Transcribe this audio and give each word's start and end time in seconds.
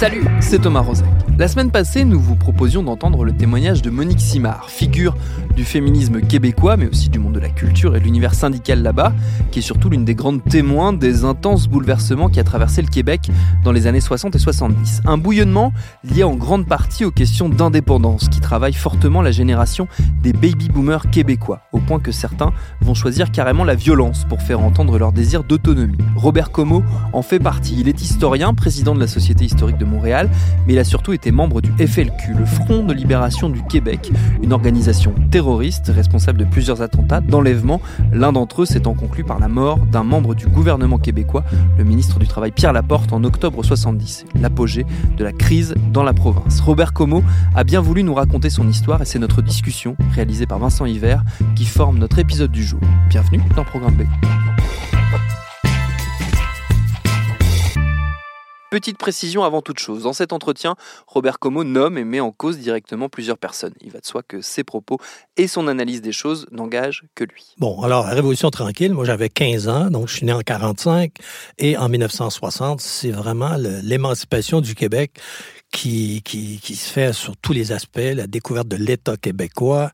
Salut, 0.00 0.24
c'est 0.40 0.58
Thomas 0.62 0.80
Roset. 0.80 1.04
La 1.40 1.48
semaine 1.48 1.70
passée, 1.70 2.04
nous 2.04 2.20
vous 2.20 2.36
proposions 2.36 2.82
d'entendre 2.82 3.24
le 3.24 3.32
témoignage 3.32 3.80
de 3.80 3.88
Monique 3.88 4.20
Simard, 4.20 4.68
figure 4.68 5.16
du 5.56 5.64
féminisme 5.64 6.20
québécois, 6.20 6.76
mais 6.76 6.86
aussi 6.86 7.08
du 7.08 7.18
monde 7.18 7.32
de 7.32 7.40
la 7.40 7.48
culture 7.48 7.96
et 7.96 7.98
de 7.98 8.04
l'univers 8.04 8.34
syndical 8.34 8.82
là-bas, 8.82 9.14
qui 9.50 9.60
est 9.60 9.62
surtout 9.62 9.88
l'une 9.88 10.04
des 10.04 10.14
grandes 10.14 10.44
témoins 10.44 10.92
des 10.92 11.24
intenses 11.24 11.66
bouleversements 11.66 12.28
qui 12.28 12.40
a 12.40 12.44
traversé 12.44 12.82
le 12.82 12.88
Québec 12.88 13.30
dans 13.64 13.72
les 13.72 13.86
années 13.86 14.02
60 14.02 14.36
et 14.36 14.38
70. 14.38 15.00
Un 15.06 15.16
bouillonnement 15.16 15.72
lié 16.04 16.24
en 16.24 16.34
grande 16.34 16.66
partie 16.66 17.06
aux 17.06 17.10
questions 17.10 17.48
d'indépendance, 17.48 18.28
qui 18.28 18.40
travaillent 18.40 18.74
fortement 18.74 19.22
la 19.22 19.30
génération 19.30 19.88
des 20.22 20.34
baby-boomers 20.34 21.08
québécois, 21.10 21.62
au 21.72 21.78
point 21.78 22.00
que 22.00 22.12
certains 22.12 22.52
vont 22.82 22.92
choisir 22.92 23.32
carrément 23.32 23.64
la 23.64 23.76
violence 23.76 24.26
pour 24.28 24.42
faire 24.42 24.60
entendre 24.60 24.98
leur 24.98 25.12
désir 25.12 25.42
d'autonomie. 25.42 25.96
Robert 26.16 26.50
Como 26.50 26.84
en 27.14 27.22
fait 27.22 27.38
partie. 27.38 27.76
Il 27.80 27.88
est 27.88 28.02
historien, 28.02 28.52
président 28.52 28.94
de 28.94 29.00
la 29.00 29.06
Société 29.06 29.46
historique 29.46 29.78
de 29.78 29.86
Montréal, 29.86 30.28
mais 30.66 30.74
il 30.74 30.78
a 30.78 30.84
surtout 30.84 31.14
été 31.14 31.29
membre 31.32 31.60
du 31.60 31.70
FLQ, 31.86 32.34
le 32.38 32.44
Front 32.44 32.84
de 32.84 32.92
libération 32.92 33.48
du 33.48 33.62
Québec, 33.62 34.12
une 34.42 34.52
organisation 34.52 35.14
terroriste 35.30 35.88
responsable 35.88 36.38
de 36.38 36.44
plusieurs 36.44 36.82
attentats, 36.82 37.20
d'enlèvements. 37.20 37.80
L'un 38.12 38.32
d'entre 38.32 38.62
eux 38.62 38.66
s'étant 38.66 38.94
conclu 38.94 39.24
par 39.24 39.38
la 39.38 39.48
mort 39.48 39.78
d'un 39.78 40.04
membre 40.04 40.34
du 40.34 40.46
gouvernement 40.46 40.98
québécois, 40.98 41.44
le 41.78 41.84
ministre 41.84 42.18
du 42.18 42.26
Travail 42.26 42.52
Pierre 42.52 42.72
Laporte, 42.72 43.12
en 43.12 43.24
octobre 43.24 43.62
70, 43.62 44.26
l'apogée 44.40 44.86
de 45.16 45.24
la 45.24 45.32
crise 45.32 45.74
dans 45.92 46.02
la 46.02 46.12
province. 46.12 46.60
Robert 46.60 46.92
Como 46.92 47.22
a 47.54 47.64
bien 47.64 47.80
voulu 47.80 48.02
nous 48.02 48.14
raconter 48.14 48.50
son 48.50 48.68
histoire 48.68 49.02
et 49.02 49.04
c'est 49.04 49.18
notre 49.18 49.42
discussion, 49.42 49.96
réalisée 50.14 50.46
par 50.46 50.58
Vincent 50.58 50.86
Hiver, 50.86 51.22
qui 51.54 51.64
forme 51.64 51.98
notre 51.98 52.18
épisode 52.18 52.52
du 52.52 52.64
jour. 52.64 52.80
Bienvenue 53.08 53.42
dans 53.56 53.64
Programme 53.64 53.94
B. 53.94 54.02
Petite 58.70 58.98
précision 58.98 59.42
avant 59.42 59.62
toute 59.62 59.80
chose, 59.80 60.04
dans 60.04 60.12
cet 60.12 60.32
entretien, 60.32 60.76
Robert 61.08 61.40
Como 61.40 61.64
nomme 61.64 61.98
et 61.98 62.04
met 62.04 62.20
en 62.20 62.30
cause 62.30 62.56
directement 62.56 63.08
plusieurs 63.08 63.36
personnes. 63.36 63.74
Il 63.80 63.90
va 63.90 63.98
de 63.98 64.06
soi 64.06 64.22
que 64.22 64.40
ses 64.40 64.62
propos 64.62 64.98
et 65.36 65.48
son 65.48 65.66
analyse 65.66 66.02
des 66.02 66.12
choses 66.12 66.46
n'engagent 66.52 67.02
que 67.16 67.24
lui. 67.24 67.46
Bon, 67.58 67.82
alors, 67.82 68.06
Révolution 68.06 68.48
tranquille, 68.50 68.94
moi 68.94 69.04
j'avais 69.04 69.28
15 69.28 69.68
ans, 69.68 69.90
donc 69.90 70.06
je 70.06 70.14
suis 70.14 70.26
né 70.26 70.32
en 70.32 70.42
45, 70.42 71.12
et 71.58 71.76
en 71.76 71.88
1960, 71.88 72.80
c'est 72.80 73.10
vraiment 73.10 73.56
l'émancipation 73.58 74.60
du 74.60 74.76
Québec 74.76 75.18
qui, 75.72 76.22
qui, 76.22 76.60
qui, 76.60 76.76
se 76.76 76.92
fait 76.92 77.12
sur 77.12 77.36
tous 77.36 77.52
les 77.52 77.72
aspects, 77.72 77.98
la 77.98 78.26
découverte 78.26 78.68
de 78.68 78.76
l'État 78.76 79.16
québécois, 79.16 79.90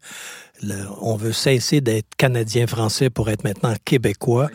on 1.00 1.16
veut 1.16 1.32
cesser 1.32 1.80
d'être 1.80 2.06
canadien-français 2.16 3.10
pour 3.10 3.28
être 3.30 3.44
maintenant 3.44 3.74
québécois. 3.84 4.48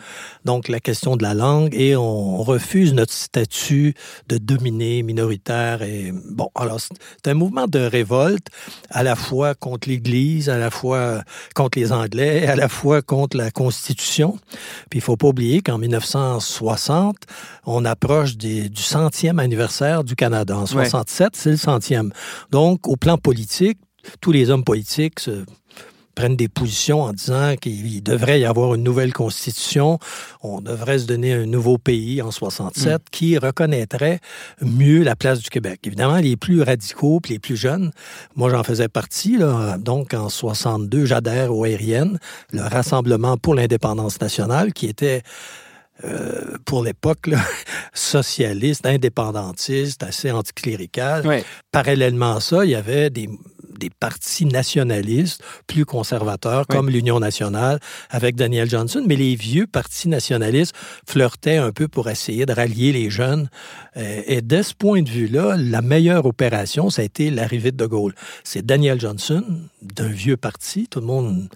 Donc, 0.44 0.68
la 0.68 0.80
question 0.80 1.16
de 1.16 1.22
la 1.22 1.34
langue 1.34 1.74
et 1.74 1.96
on 1.96 2.42
refuse 2.42 2.92
notre 2.94 3.12
statut 3.12 3.94
de 4.28 4.38
dominé 4.38 5.02
minoritaire. 5.02 5.82
Et 5.82 6.12
bon, 6.12 6.48
alors, 6.54 6.80
c'est 6.80 7.30
un 7.30 7.34
mouvement 7.34 7.66
de 7.66 7.78
révolte 7.78 8.48
à 8.90 9.02
la 9.02 9.16
fois 9.16 9.54
contre 9.54 9.88
l'Église, 9.88 10.48
à 10.48 10.58
la 10.58 10.70
fois 10.70 11.22
contre 11.54 11.78
les 11.78 11.92
Anglais, 11.92 12.46
à 12.46 12.56
la 12.56 12.68
fois 12.68 13.02
contre 13.02 13.36
la 13.36 13.50
Constitution. 13.50 14.38
Puis, 14.90 14.98
il 14.98 15.02
faut 15.02 15.16
pas 15.16 15.28
oublier 15.28 15.62
qu'en 15.62 15.78
1960, 15.78 17.16
on 17.64 17.84
approche 17.84 18.36
du 18.36 18.70
centième 18.76 19.38
anniversaire 19.38 20.04
du 20.04 20.16
Canada. 20.16 20.56
En 20.56 20.66
67, 20.66 21.30
c'est 21.34 21.50
le 21.50 21.56
centième. 21.56 22.12
Donc, 22.50 22.88
au 22.88 22.96
plan 22.96 23.18
politique, 23.18 23.78
tous 24.20 24.32
les 24.32 24.50
hommes 24.50 24.64
politiques 24.64 25.20
se 25.20 25.44
prennent 26.14 26.36
des 26.36 26.48
positions 26.48 27.02
en 27.02 27.12
disant 27.12 27.56
qu'il 27.56 28.02
devrait 28.02 28.40
y 28.40 28.44
avoir 28.44 28.74
une 28.74 28.82
nouvelle 28.82 29.12
constitution, 29.12 29.98
on 30.42 30.60
devrait 30.60 30.98
se 30.98 31.06
donner 31.06 31.32
un 31.32 31.46
nouveau 31.46 31.78
pays 31.78 32.22
en 32.22 32.30
67 32.30 32.92
mm. 32.92 32.98
qui 33.10 33.38
reconnaîtrait 33.38 34.20
mieux 34.60 35.02
la 35.02 35.16
place 35.16 35.40
du 35.40 35.50
Québec. 35.50 35.80
Évidemment, 35.84 36.16
les 36.16 36.36
plus 36.36 36.62
radicaux 36.62 37.20
puis 37.20 37.34
les 37.34 37.38
plus 37.38 37.56
jeunes, 37.56 37.90
moi 38.36 38.50
j'en 38.50 38.62
faisais 38.62 38.88
partie, 38.88 39.36
là, 39.36 39.76
donc 39.78 40.14
en 40.14 40.28
62, 40.28 41.04
j'adhère 41.04 41.54
au 41.54 41.64
aérienne, 41.64 42.18
le 42.52 42.62
Rassemblement 42.62 43.36
pour 43.36 43.54
l'indépendance 43.54 44.20
nationale, 44.20 44.72
qui 44.72 44.86
était 44.86 45.22
euh, 46.04 46.56
pour 46.64 46.82
l'époque, 46.82 47.30
socialiste, 47.92 48.86
indépendantiste, 48.86 50.02
assez 50.02 50.30
anticlérical. 50.30 51.42
Parallèlement 51.70 52.36
à 52.36 52.40
ça, 52.40 52.64
il 52.64 52.70
y 52.70 52.74
avait 52.74 53.10
des, 53.10 53.28
des 53.78 53.90
partis 53.90 54.46
nationalistes 54.46 55.42
plus 55.66 55.84
conservateurs, 55.84 56.66
comme 56.66 56.90
l'Union 56.90 57.20
nationale 57.20 57.78
avec 58.10 58.36
Daniel 58.36 58.68
Johnson, 58.68 59.02
mais 59.06 59.16
les 59.16 59.34
vieux 59.34 59.66
partis 59.66 60.08
nationalistes 60.08 60.74
flirtaient 61.06 61.56
un 61.56 61.72
peu 61.72 61.88
pour 61.88 62.08
essayer 62.08 62.46
de 62.46 62.52
rallier 62.52 62.92
les 62.92 63.10
jeunes. 63.10 63.48
Euh, 63.96 64.22
et 64.26 64.42
de 64.42 64.62
ce 64.62 64.74
point 64.74 65.02
de 65.02 65.10
vue-là, 65.10 65.56
la 65.58 65.82
meilleure 65.82 66.26
opération, 66.26 66.90
ça 66.90 67.02
a 67.02 67.04
été 67.04 67.30
l'arrivée 67.30 67.72
de 67.72 67.76
De 67.76 67.86
Gaulle. 67.86 68.14
C'est 68.44 68.64
Daniel 68.64 69.00
Johnson, 69.00 69.44
d'un 69.82 70.08
vieux 70.08 70.36
parti, 70.36 70.86
tout 70.88 71.00
le 71.00 71.06
monde 71.06 71.48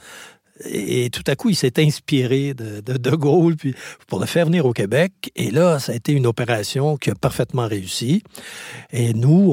et, 0.65 1.11
tout 1.11 1.23
à 1.27 1.37
coup, 1.37 1.51
il 1.51 1.55
s'est 1.55 1.81
inspiré 1.81 2.55
de, 2.55 2.81
de, 2.81 3.11
Gaulle 3.17 3.57
puis, 3.57 3.75
pour 4.07 4.21
le 4.21 4.27
faire 4.27 4.47
venir 4.47 4.67
au 4.67 4.73
Québec. 4.73 5.31
Et 5.37 5.51
là, 5.51 5.79
ça 5.79 5.93
a 5.93 5.95
été 5.95 6.13
une 6.13 6.27
opération 6.27 6.97
qui 6.97 7.11
a 7.11 7.15
parfaitement 7.15 7.67
réussi. 7.67 8.23
Et 8.93 9.13
nous, 9.13 9.53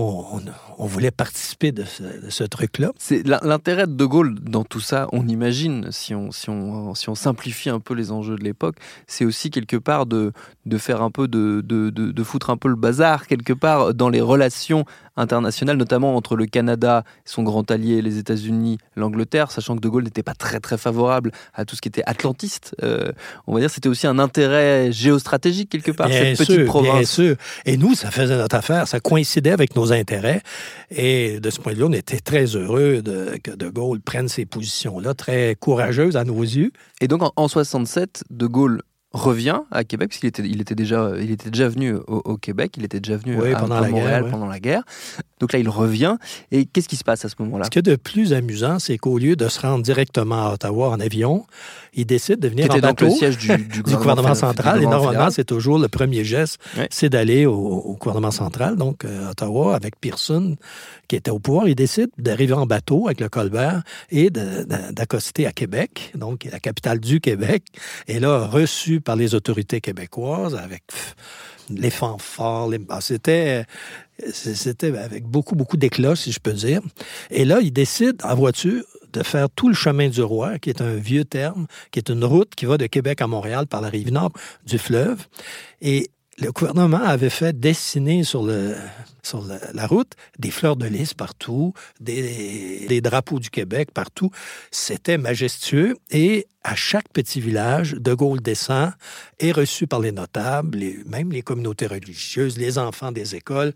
on, 0.77 0.85
voulait 0.85 1.11
participer 1.11 1.71
de 1.71 1.83
ce, 2.29 2.43
truc-là. 2.43 2.91
C'est 2.97 3.25
l'intérêt 3.25 3.87
de 3.87 3.93
De 3.93 4.05
Gaulle 4.05 4.35
dans 4.39 4.63
tout 4.63 4.79
ça, 4.79 5.07
on 5.11 5.27
imagine, 5.27 5.91
si 5.91 6.13
on, 6.13 6.31
si 6.31 6.49
on, 6.49 6.93
si 6.93 7.09
on 7.09 7.15
simplifie 7.15 7.69
un 7.69 7.79
peu 7.79 7.93
les 7.93 8.11
enjeux 8.11 8.35
de 8.35 8.43
l'époque, 8.43 8.75
c'est 9.07 9.25
aussi 9.25 9.49
quelque 9.49 9.77
part 9.77 10.05
de, 10.05 10.31
faire 10.77 11.01
un 11.01 11.11
peu 11.11 11.27
de, 11.27 11.61
de, 11.61 12.23
foutre 12.23 12.49
un 12.49 12.57
peu 12.57 12.69
le 12.69 12.75
bazar 12.75 13.27
quelque 13.27 13.53
part 13.53 13.93
dans 13.93 14.09
les 14.09 14.21
relations 14.21 14.85
internationales, 15.15 15.77
notamment 15.77 16.15
entre 16.15 16.35
le 16.35 16.45
Canada, 16.45 17.03
son 17.25 17.43
grand 17.43 17.69
allié, 17.69 18.01
les 18.01 18.17
États-Unis, 18.17 18.77
l'Angleterre, 18.95 19.51
sachant 19.51 19.75
que 19.75 19.81
De 19.81 19.89
Gaulle 19.89 20.03
n'était 20.03 20.23
pas 20.23 20.33
très 20.33 20.59
très 20.59 20.77
favorable 20.77 21.31
à 21.53 21.65
tout 21.65 21.75
ce 21.75 21.81
qui 21.81 21.87
était 21.87 22.03
atlantiste. 22.05 22.75
Euh, 22.83 23.11
on 23.47 23.53
va 23.53 23.59
dire 23.59 23.69
c'était 23.69 23.89
aussi 23.89 24.07
un 24.07 24.19
intérêt 24.19 24.91
géostratégique 24.91 25.69
quelque 25.69 25.91
part, 25.91 26.09
cette 26.09 26.37
petite 26.37 26.65
province. 26.65 26.93
Bien 26.93 27.03
sûr. 27.05 27.35
Et 27.65 27.77
nous, 27.77 27.95
ça 27.95 28.11
faisait 28.11 28.37
notre 28.37 28.55
affaire, 28.55 28.87
ça 28.87 28.99
coïncidait 28.99 29.51
avec 29.51 29.75
nos 29.75 29.91
intérêts. 29.93 30.41
Et 30.89 31.39
de 31.39 31.49
ce 31.49 31.59
point 31.59 31.73
de 31.73 31.77
vue, 31.77 31.83
on 31.83 31.93
était 31.93 32.19
très 32.19 32.45
heureux 32.45 33.01
de, 33.01 33.37
que 33.43 33.51
De 33.51 33.69
Gaulle 33.69 34.01
prenne 34.01 34.27
ces 34.27 34.45
positions-là, 34.45 35.13
très 35.13 35.55
courageuses 35.59 36.17
à 36.17 36.23
nos 36.23 36.41
yeux. 36.41 36.71
Et 37.01 37.07
donc, 37.07 37.23
en, 37.23 37.33
en 37.35 37.47
67, 37.47 38.23
De 38.29 38.47
Gaulle 38.47 38.81
revient 39.13 39.61
à 39.71 39.83
Québec, 39.83 40.09
parce 40.09 40.19
qu'il 40.19 40.29
était, 40.29 40.43
il 40.43 40.59
était, 40.59 40.75
déjà, 40.75 41.11
il 41.19 41.31
était 41.31 41.51
déjà 41.51 41.69
venu 41.69 41.95
au, 42.07 42.37
Québec, 42.37 42.73
il 42.77 42.83
était 42.83 42.99
déjà 42.99 43.15
venu 43.15 43.41
à, 43.53 43.59
pendant 43.59 43.79
la 43.79 43.87
Montréal 43.87 44.27
pendant 44.29 44.47
la 44.47 44.59
guerre. 44.59 44.83
Donc 45.39 45.53
là, 45.53 45.59
il 45.59 45.69
revient. 45.69 46.17
Et 46.51 46.65
qu'est-ce 46.65 46.89
qui 46.89 46.95
se 46.95 47.03
passe 47.03 47.23
à 47.23 47.29
ce 47.29 47.35
moment-là? 47.39 47.65
Ce 47.65 47.69
qui 47.69 47.79
est 47.79 47.83
de 47.83 47.95
plus 47.95 48.33
amusant, 48.33 48.79
c'est 48.79 48.97
qu'au 48.97 49.19
lieu 49.19 49.35
de 49.35 49.47
se 49.47 49.59
rendre 49.59 49.83
directement 49.83 50.47
à 50.47 50.53
Ottawa 50.53 50.89
en 50.89 50.99
avion, 50.99 51.45
il 51.93 52.05
décide 52.05 52.39
de 52.39 52.47
venir 52.47 52.71
en 52.71 52.79
bateau 52.79 53.05
le 53.05 53.11
siège 53.11 53.37
du, 53.37 53.55
du, 53.57 53.81
gouvernement, 53.81 54.35
central. 54.35 54.81
et 54.81 54.85
normalement, 54.85 55.29
c'est 55.29 55.43
toujours 55.43 55.79
le 55.79 55.87
premier 55.87 56.23
geste, 56.23 56.59
c'est 56.89 57.09
d'aller 57.09 57.45
au, 57.45 57.97
gouvernement 57.99 58.31
central, 58.31 58.75
donc 58.75 59.05
euh, 59.05 59.31
Ottawa, 59.31 59.75
avec 59.75 59.99
Pearson, 59.99 60.55
qui 61.07 61.15
était 61.15 61.31
au 61.31 61.39
pouvoir. 61.39 61.67
Il 61.67 61.75
décide 61.75 62.09
d'arriver 62.17 62.53
en 62.53 62.65
bateau 62.65 63.05
avec 63.05 63.19
le 63.19 63.29
Colbert 63.29 63.83
et 64.11 64.29
d'accoster 64.29 65.45
à 65.45 65.51
Québec, 65.51 66.11
donc 66.15 66.47
la 66.51 66.59
capitale 66.59 66.99
du 66.99 67.19
Québec. 67.19 67.63
Et 68.07 68.19
là, 68.19 68.47
reçu 68.47 69.01
par 69.01 69.15
les 69.15 69.35
autorités 69.35 69.81
québécoises 69.81 70.55
avec 70.55 70.83
les 71.69 71.89
fanfares. 71.89 72.69
Les... 72.69 72.79
Ah, 72.89 73.01
c'était, 73.01 73.65
c'était 74.31 74.97
avec 74.97 75.25
beaucoup, 75.25 75.55
beaucoup 75.55 75.77
d'éclat, 75.77 76.15
si 76.15 76.31
je 76.31 76.39
peux 76.39 76.53
dire. 76.53 76.81
Et 77.29 77.45
là, 77.45 77.59
il 77.61 77.71
décide 77.71 78.21
en 78.23 78.35
voiture 78.35 78.83
de 79.13 79.23
faire 79.23 79.49
tout 79.49 79.69
le 79.69 79.75
chemin 79.75 80.09
du 80.09 80.21
roi, 80.21 80.59
qui 80.59 80.69
est 80.69 80.81
un 80.81 80.95
vieux 80.95 81.25
terme, 81.25 81.67
qui 81.91 81.99
est 81.99 82.09
une 82.09 82.23
route 82.23 82.55
qui 82.55 82.65
va 82.65 82.77
de 82.77 82.87
Québec 82.87 83.21
à 83.21 83.27
Montréal 83.27 83.67
par 83.67 83.81
la 83.81 83.89
rive 83.89 84.11
nord 84.11 84.31
du 84.65 84.77
fleuve. 84.77 85.27
Et 85.81 86.09
le 86.39 86.51
gouvernement 86.51 87.03
avait 87.03 87.29
fait 87.29 87.59
dessiner 87.59 88.23
sur, 88.23 88.43
la, 88.43 89.87
route 89.87 90.13
des 90.39 90.49
fleurs 90.49 90.75
de 90.75 90.87
lys 90.87 91.13
partout, 91.13 91.73
des, 91.99 93.01
drapeaux 93.01 93.39
du 93.39 93.49
Québec 93.49 93.91
partout. 93.93 94.31
C'était 94.71 95.17
majestueux 95.17 95.95
et 96.09 96.47
à 96.63 96.75
chaque 96.75 97.09
petit 97.09 97.39
village, 97.39 97.93
De 97.93 98.13
Gaulle 98.13 98.41
descend, 98.41 98.93
est 99.39 99.51
reçu 99.51 99.85
par 99.85 99.99
les 99.99 100.11
notables, 100.11 100.79
même 101.05 101.31
les 101.31 101.41
communautés 101.41 101.87
religieuses, 101.87 102.57
les 102.57 102.77
enfants 102.77 103.11
des 103.11 103.35
écoles. 103.35 103.73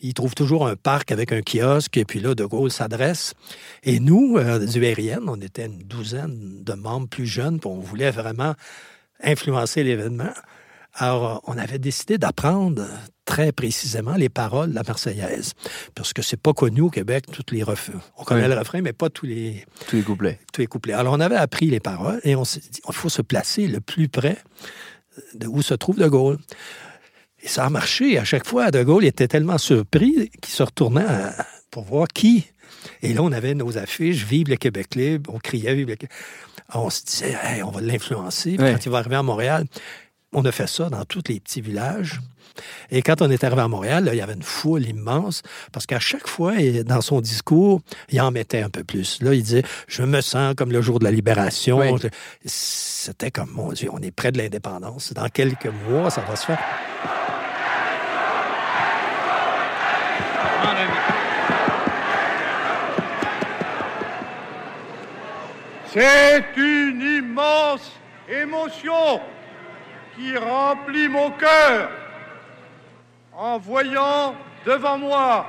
Il 0.00 0.14
trouve 0.14 0.34
toujours 0.34 0.66
un 0.66 0.76
parc 0.76 1.12
avec 1.12 1.32
un 1.32 1.42
kiosque 1.42 1.96
et 1.96 2.04
puis 2.04 2.20
là, 2.20 2.34
De 2.34 2.44
Gaulle 2.44 2.70
s'adresse. 2.70 3.34
Et 3.82 4.00
nous, 4.00 4.36
euh, 4.38 4.64
du 4.64 4.80
URIN, 4.80 5.26
on 5.26 5.40
était 5.40 5.66
une 5.66 5.82
douzaine 5.82 6.62
de 6.62 6.72
membres 6.72 7.08
plus 7.08 7.26
jeunes, 7.26 7.60
puis 7.60 7.68
on 7.68 7.80
voulait 7.80 8.12
vraiment 8.12 8.54
influencer 9.22 9.82
l'événement. 9.82 10.32
Alors, 10.94 11.42
on 11.46 11.56
avait 11.56 11.78
décidé 11.78 12.18
d'apprendre 12.18 12.86
très 13.24 13.52
précisément 13.52 14.14
les 14.14 14.28
paroles 14.28 14.70
de 14.70 14.74
la 14.74 14.82
Marseillaise, 14.82 15.52
parce 15.94 16.12
que 16.12 16.20
c'est 16.20 16.36
pas 16.36 16.52
connu 16.52 16.80
au 16.80 16.90
Québec, 16.90 17.26
toutes 17.30 17.52
les 17.52 17.62
refrains. 17.62 18.00
On 18.18 18.24
connaît 18.24 18.48
le 18.48 18.58
refrain, 18.58 18.82
mais 18.82 18.92
pas 18.92 19.08
tous 19.08 19.26
les... 19.26 19.64
Tous 19.88 19.96
les 19.96 20.02
couplets. 20.02 20.40
Tous 20.52 20.60
les 20.60 20.66
couplets. 20.66 20.94
Alors, 20.94 21.14
on 21.14 21.20
avait 21.20 21.36
appris 21.36 21.70
les 21.70 21.78
paroles 21.78 22.20
et 22.24 22.34
on 22.34 22.44
s'est 22.44 22.60
dit, 22.60 22.80
il 22.86 22.94
faut 22.94 23.08
se 23.08 23.22
placer 23.22 23.68
le 23.68 23.80
plus 23.80 24.08
près 24.08 24.38
de 25.34 25.46
où 25.46 25.62
se 25.62 25.74
trouve 25.74 25.96
De 25.96 26.08
Gaulle. 26.08 26.38
Et 27.42 27.48
ça 27.48 27.64
a 27.64 27.70
marché. 27.70 28.18
À 28.18 28.24
chaque 28.24 28.46
fois, 28.46 28.70
De 28.70 28.82
Gaulle 28.82 29.04
était 29.04 29.28
tellement 29.28 29.58
surpris 29.58 30.30
qu'il 30.40 30.52
se 30.52 30.62
retournait 30.62 31.06
pour 31.70 31.84
voir 31.84 32.08
qui. 32.08 32.46
Et 33.02 33.14
là, 33.14 33.22
on 33.22 33.32
avait 33.32 33.54
nos 33.54 33.78
affiches 33.78 34.24
Vive 34.24 34.48
le 34.48 34.56
Québec 34.56 34.94
libre. 34.94 35.32
On 35.32 35.38
criait 35.38 35.74
Vive 35.74 35.88
le 35.88 35.96
Québec. 35.96 36.12
On 36.74 36.90
se 36.90 37.04
disait, 37.04 37.36
on 37.62 37.70
va 37.70 37.80
l'influencer. 37.80 38.56
Quand 38.56 38.84
il 38.84 38.90
va 38.90 38.98
arriver 38.98 39.16
à 39.16 39.22
Montréal, 39.22 39.66
on 40.32 40.44
a 40.44 40.52
fait 40.52 40.68
ça 40.68 40.88
dans 40.88 41.04
tous 41.04 41.22
les 41.28 41.40
petits 41.40 41.60
villages. 41.60 42.20
Et 42.90 43.02
quand 43.02 43.22
on 43.22 43.30
est 43.30 43.42
arrivé 43.44 43.62
à 43.62 43.68
Montréal, 43.68 44.08
il 44.12 44.18
y 44.18 44.20
avait 44.20 44.34
une 44.34 44.42
foule 44.42 44.86
immense, 44.86 45.42
parce 45.72 45.86
qu'à 45.86 46.00
chaque 46.00 46.26
fois, 46.26 46.54
dans 46.84 47.00
son 47.00 47.20
discours, 47.20 47.80
il 48.10 48.20
en 48.20 48.30
mettait 48.30 48.62
un 48.62 48.70
peu 48.70 48.84
plus. 48.84 49.22
Là, 49.22 49.34
il 49.34 49.42
disait 49.42 49.62
Je 49.86 50.02
me 50.02 50.20
sens 50.20 50.54
comme 50.56 50.72
le 50.72 50.82
jour 50.82 50.98
de 50.98 51.04
la 51.04 51.10
libération. 51.10 51.80
C'était 52.44 53.30
comme, 53.30 53.50
mon 53.50 53.72
Dieu, 53.72 53.88
on 53.92 54.00
est 54.00 54.10
près 54.10 54.32
de 54.32 54.38
l'indépendance. 54.38 55.12
Dans 55.12 55.28
quelques 55.28 55.70
mois, 55.88 56.10
ça 56.10 56.22
va 56.22 56.36
se 56.36 56.46
faire. 56.46 56.58
C'est 65.92 66.44
une 66.56 67.00
immense 67.00 67.90
émotion 68.28 69.20
qui 70.16 70.36
remplit 70.36 71.08
mon 71.08 71.30
cœur 71.32 71.90
en 73.36 73.58
voyant 73.58 74.34
devant 74.66 74.98
moi 74.98 75.46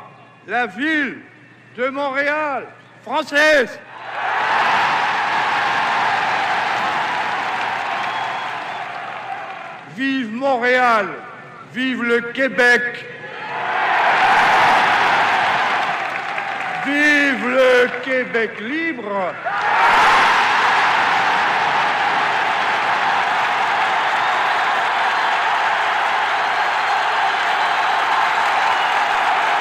la 0.47 0.67
ville 0.67 1.19
de 1.77 1.89
Montréal 1.89 2.67
française. 3.01 3.79
Vive 9.95 10.31
Montréal, 10.31 11.07
vive 11.73 12.03
le 12.03 12.21
Québec, 12.31 13.05
vive 16.85 17.47
le 17.47 17.89
Québec 18.03 18.59
libre. 18.61 19.33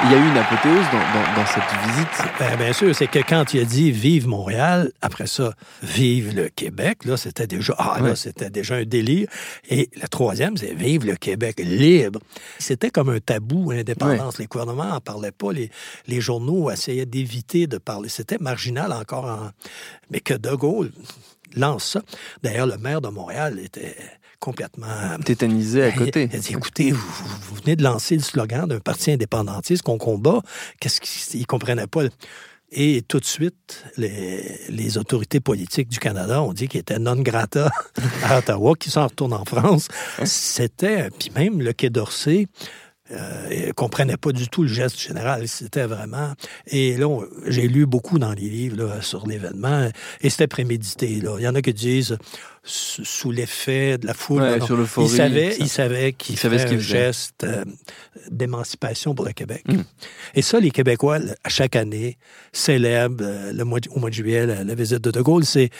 Il 0.02 0.10
y 0.10 0.14
a 0.14 0.18
eu 0.18 0.30
une 0.30 0.36
apothéose 0.38 0.86
dans, 1.36 1.46
cette 1.46 1.90
visite. 1.90 2.08
Ben, 2.38 2.56
bien 2.56 2.72
sûr, 2.72 2.94
c'est 2.94 3.06
que 3.06 3.18
quand 3.18 3.52
il 3.52 3.60
a 3.60 3.64
dit 3.64 3.90
Vive 3.90 4.26
Montréal, 4.28 4.92
après 5.02 5.26
ça, 5.26 5.52
Vive 5.82 6.34
le 6.34 6.48
Québec, 6.48 7.04
là, 7.04 7.18
c'était 7.18 7.46
déjà, 7.46 7.74
ah, 7.76 7.98
là, 8.00 8.16
c'était 8.16 8.48
déjà 8.48 8.76
un 8.76 8.84
délire. 8.84 9.28
Et 9.68 9.90
le 10.00 10.08
troisième, 10.08 10.56
c'est 10.56 10.72
Vive 10.72 11.04
le 11.04 11.16
Québec 11.16 11.60
libre. 11.62 12.18
C'était 12.58 12.90
comme 12.90 13.10
un 13.10 13.20
tabou, 13.20 13.72
l'indépendance. 13.72 14.38
Les 14.38 14.46
gouvernements 14.46 14.86
n'en 14.86 15.00
parlaient 15.00 15.32
pas. 15.32 15.52
Les, 15.52 15.70
les 16.06 16.20
journaux 16.22 16.70
essayaient 16.70 17.06
d'éviter 17.06 17.66
de 17.66 17.76
parler. 17.76 18.08
C'était 18.08 18.38
marginal 18.40 18.92
encore. 18.92 19.52
Mais 20.10 20.20
que 20.20 20.34
De 20.34 20.54
Gaulle 20.54 20.92
lance 21.56 21.84
ça. 21.84 22.02
D'ailleurs, 22.42 22.66
le 22.66 22.78
maire 22.78 23.00
de 23.00 23.08
Montréal 23.08 23.58
était 23.58 23.96
complètement... 24.40 25.18
Tétanisé 25.24 25.84
à 25.84 25.92
côté. 25.92 26.28
Il 26.32 26.36
a 26.36 26.40
dit, 26.40 26.52
écoutez, 26.52 26.90
vous, 26.90 27.54
venez 27.62 27.76
de 27.76 27.82
lancer 27.82 28.16
le 28.16 28.22
slogan 28.22 28.66
d'un 28.66 28.80
parti 28.80 29.12
indépendantiste 29.12 29.82
qu'on 29.82 29.98
combat. 29.98 30.40
Qu'est-ce 30.80 31.00
qu'il 31.00 31.40
ne 31.40 31.44
comprenait 31.44 31.86
pas? 31.86 32.04
Et 32.72 33.02
tout 33.02 33.18
de 33.18 33.24
suite, 33.24 33.84
les, 33.96 34.96
autorités 34.96 35.40
politiques 35.40 35.88
du 35.88 35.98
Canada 35.98 36.42
ont 36.42 36.52
dit 36.52 36.68
qu'il 36.68 36.80
était 36.80 36.98
non 36.98 37.16
grata 37.16 37.70
à 38.24 38.38
Ottawa, 38.38 38.74
qu'il 38.78 38.92
s'en 38.92 39.06
retourne 39.06 39.32
en 39.32 39.44
France. 39.44 39.88
C'était, 40.24 41.10
puis 41.10 41.30
même 41.34 41.60
le 41.60 41.72
Quai 41.72 41.90
d'Orsay, 41.90 42.46
euh, 43.12 43.72
comprenait 43.72 44.16
pas 44.16 44.32
du 44.32 44.48
tout 44.48 44.62
le 44.62 44.68
geste 44.68 45.00
général. 45.00 45.48
C'était 45.48 45.86
vraiment. 45.86 46.32
Et 46.66 46.96
là, 46.96 47.08
j'ai 47.46 47.68
lu 47.68 47.86
beaucoup 47.86 48.18
dans 48.18 48.32
les 48.32 48.48
livres 48.48 49.02
sur 49.02 49.26
l'événement, 49.26 49.88
et 50.20 50.30
c'était 50.30 50.46
prémédité. 50.46 51.20
Là. 51.20 51.36
Il 51.38 51.42
y 51.42 51.48
en 51.48 51.54
a 51.54 51.62
qui 51.62 51.74
disent 51.74 52.16
sous 52.62 53.30
l'effet 53.30 53.98
de 53.98 54.06
la 54.06 54.14
foule. 54.14 54.42
il 54.98 55.08
savait, 55.08 55.56
il 55.58 55.68
savait 55.68 56.12
qu'il 56.12 56.36
faisait 56.36 56.68
un 56.68 56.78
geste 56.78 57.44
euh, 57.44 57.64
d'émancipation 58.30 59.14
pour 59.14 59.24
le 59.24 59.32
Québec. 59.32 59.64
Hmm. 59.66 59.82
Et 60.34 60.42
ça, 60.42 60.60
les 60.60 60.70
Québécois, 60.70 61.18
à 61.42 61.48
chaque 61.48 61.74
année, 61.74 62.18
célèbrent 62.52 63.24
euh, 63.24 63.52
le 63.52 63.64
mois, 63.64 63.80
au 63.90 63.98
mois 63.98 64.10
de 64.10 64.14
juillet 64.14 64.46
la, 64.46 64.74
visite 64.74 65.00
de 65.00 65.10
De 65.10 65.20
Gaulle. 65.22 65.44
C'est 65.44 65.70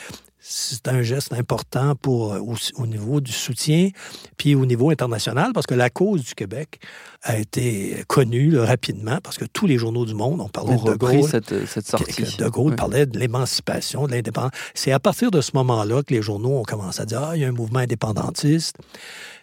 c'est 0.43 0.89
un 0.89 1.03
geste 1.03 1.35
important 1.35 1.95
pour, 1.95 2.33
euh, 2.33 2.41
au, 2.77 2.87
niveau 2.87 3.21
du 3.21 3.31
soutien, 3.31 3.91
puis 4.39 4.55
au 4.55 4.65
niveau 4.65 4.91
international, 4.91 5.53
parce 5.53 5.67
que 5.67 5.75
la 5.75 5.91
cause 5.91 6.25
du 6.25 6.35
Québec 6.35 6.81
a 7.23 7.39
été 7.39 8.03
connue 8.09 8.59
rapidement, 8.59 9.19
parce 9.23 9.37
que 9.37 9.45
tous 9.45 9.67
les 9.67 9.77
journaux 9.77 10.07
du 10.07 10.15
monde 10.15 10.41
ont 10.41 10.49
parlé 10.49 10.77
de 10.77 10.93
De 10.93 10.95
Gaulle. 10.95 11.25
Cette, 11.25 11.67
cette 11.67 11.87
sortie. 11.87 12.37
de 12.39 12.49
Gaulle 12.49 12.75
parlait 12.75 13.05
de 13.05 13.19
l'émancipation, 13.19 14.07
de 14.07 14.13
l'indépendance. 14.13 14.53
C'est 14.75 14.93
à 14.93 14.99
partir 14.99 15.31
de 15.31 15.43
ce 15.43 15.51
moment-là 15.55 16.03
que 16.03 16.15
les 16.15 16.23
journaux 16.23 16.59
ont 16.59 16.65
commencé 16.65 17.03
à 17.03 17.05
dire 17.05 17.23
Ah, 17.23 17.37
il 17.37 17.43
y 17.43 17.45
a 17.45 17.49
un 17.49 17.53
mouvement 17.53 17.81
indépendantiste. 17.81 18.77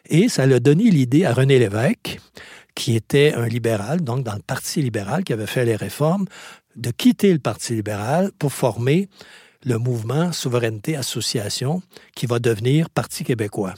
Et 0.10 0.30
ça 0.30 0.44
a 0.44 0.60
donné 0.60 0.90
l'idée 0.90 1.26
à 1.26 1.34
René 1.34 1.60
Lévesque, 1.60 2.20
qui 2.74 2.96
était 2.96 3.34
un 3.34 3.48
libéral, 3.48 4.02
donc 4.02 4.24
dans 4.24 4.34
le 4.34 4.42
Parti 4.42 4.82
libéral, 4.82 5.24
qui 5.24 5.34
avait 5.34 5.48
fait 5.48 5.66
les 5.66 5.76
réformes, 5.76 6.26
de 6.76 6.92
quitter 6.92 7.33
le 7.33 7.40
Parti 7.40 7.74
libéral 7.74 8.31
pour 8.40 8.52
former 8.52 9.10
le 9.68 9.78
mouvement 9.78 10.31
Souveraineté 10.31 10.95
Association 10.95 11.81
qui 12.16 12.26
va 12.26 12.40
devenir 12.40 12.90
Parti 12.90 13.26
québécois. 13.26 13.74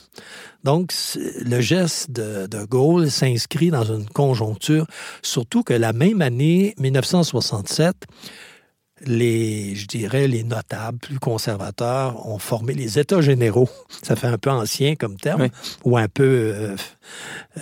Donc, 0.64 0.94
le 1.16 1.62
geste 1.62 2.12
de, 2.12 2.46
de 2.46 2.64
Gaulle 2.66 3.10
s'inscrit 3.10 3.72
dans 3.72 3.86
une 3.86 4.08
conjoncture, 4.08 4.86
surtout 5.24 5.64
que 5.64 5.74
la 5.74 5.92
même 5.92 6.22
année, 6.22 6.76
1967, 6.78 8.06
les, 9.06 9.76
je 9.76 9.88
dirais, 9.88 10.28
les 10.28 10.44
notables 10.44 10.98
plus 10.98 11.20
conservateurs 11.20 12.28
ont 12.28 12.40
formé 12.40 12.74
les 12.74 13.00
États 13.00 13.22
généraux. 13.22 13.70
Ça 14.04 14.16
fait 14.16 14.28
un 14.28 14.38
peu 14.38 14.50
ancien 14.50 14.96
comme 14.96 15.18
terme, 15.18 15.48
ou 15.84 15.98
un 15.98 16.08
peu 16.08 16.24
euh, 16.24 16.76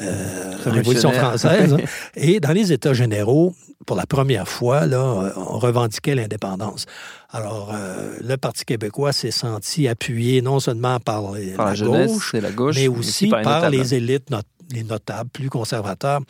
euh, 0.02 0.56
Révolution 0.66 1.12
française. 1.12 1.74
Hein. 1.74 1.86
Et 2.16 2.40
dans 2.40 2.52
les 2.52 2.74
États 2.74 2.94
généraux, 2.94 3.56
pour 3.86 3.96
la 3.96 4.06
première 4.06 4.48
fois, 4.48 4.86
là, 4.86 5.34
on 5.36 5.60
revendiquait 5.60 6.16
l'indépendance. 6.16 6.86
Alors, 7.30 7.72
euh, 7.74 8.18
le 8.22 8.36
Parti 8.36 8.66
québécois 8.66 9.14
s'est 9.14 9.32
senti 9.32 9.88
appuyé 9.88 10.42
non 10.42 10.60
seulement 10.60 11.00
par, 11.00 11.34
la, 11.34 11.76
gauche, 11.76 12.34
la, 12.34 12.52
gauche, 12.52 12.76
mais 12.76 12.88
aussi, 12.88 13.30
par, 13.30 13.70
les 13.70 13.96
élites, 13.96 14.30
les 14.72 14.84
notables 14.84 15.30
plus 15.30 15.50
conservateurs. 15.50 16.22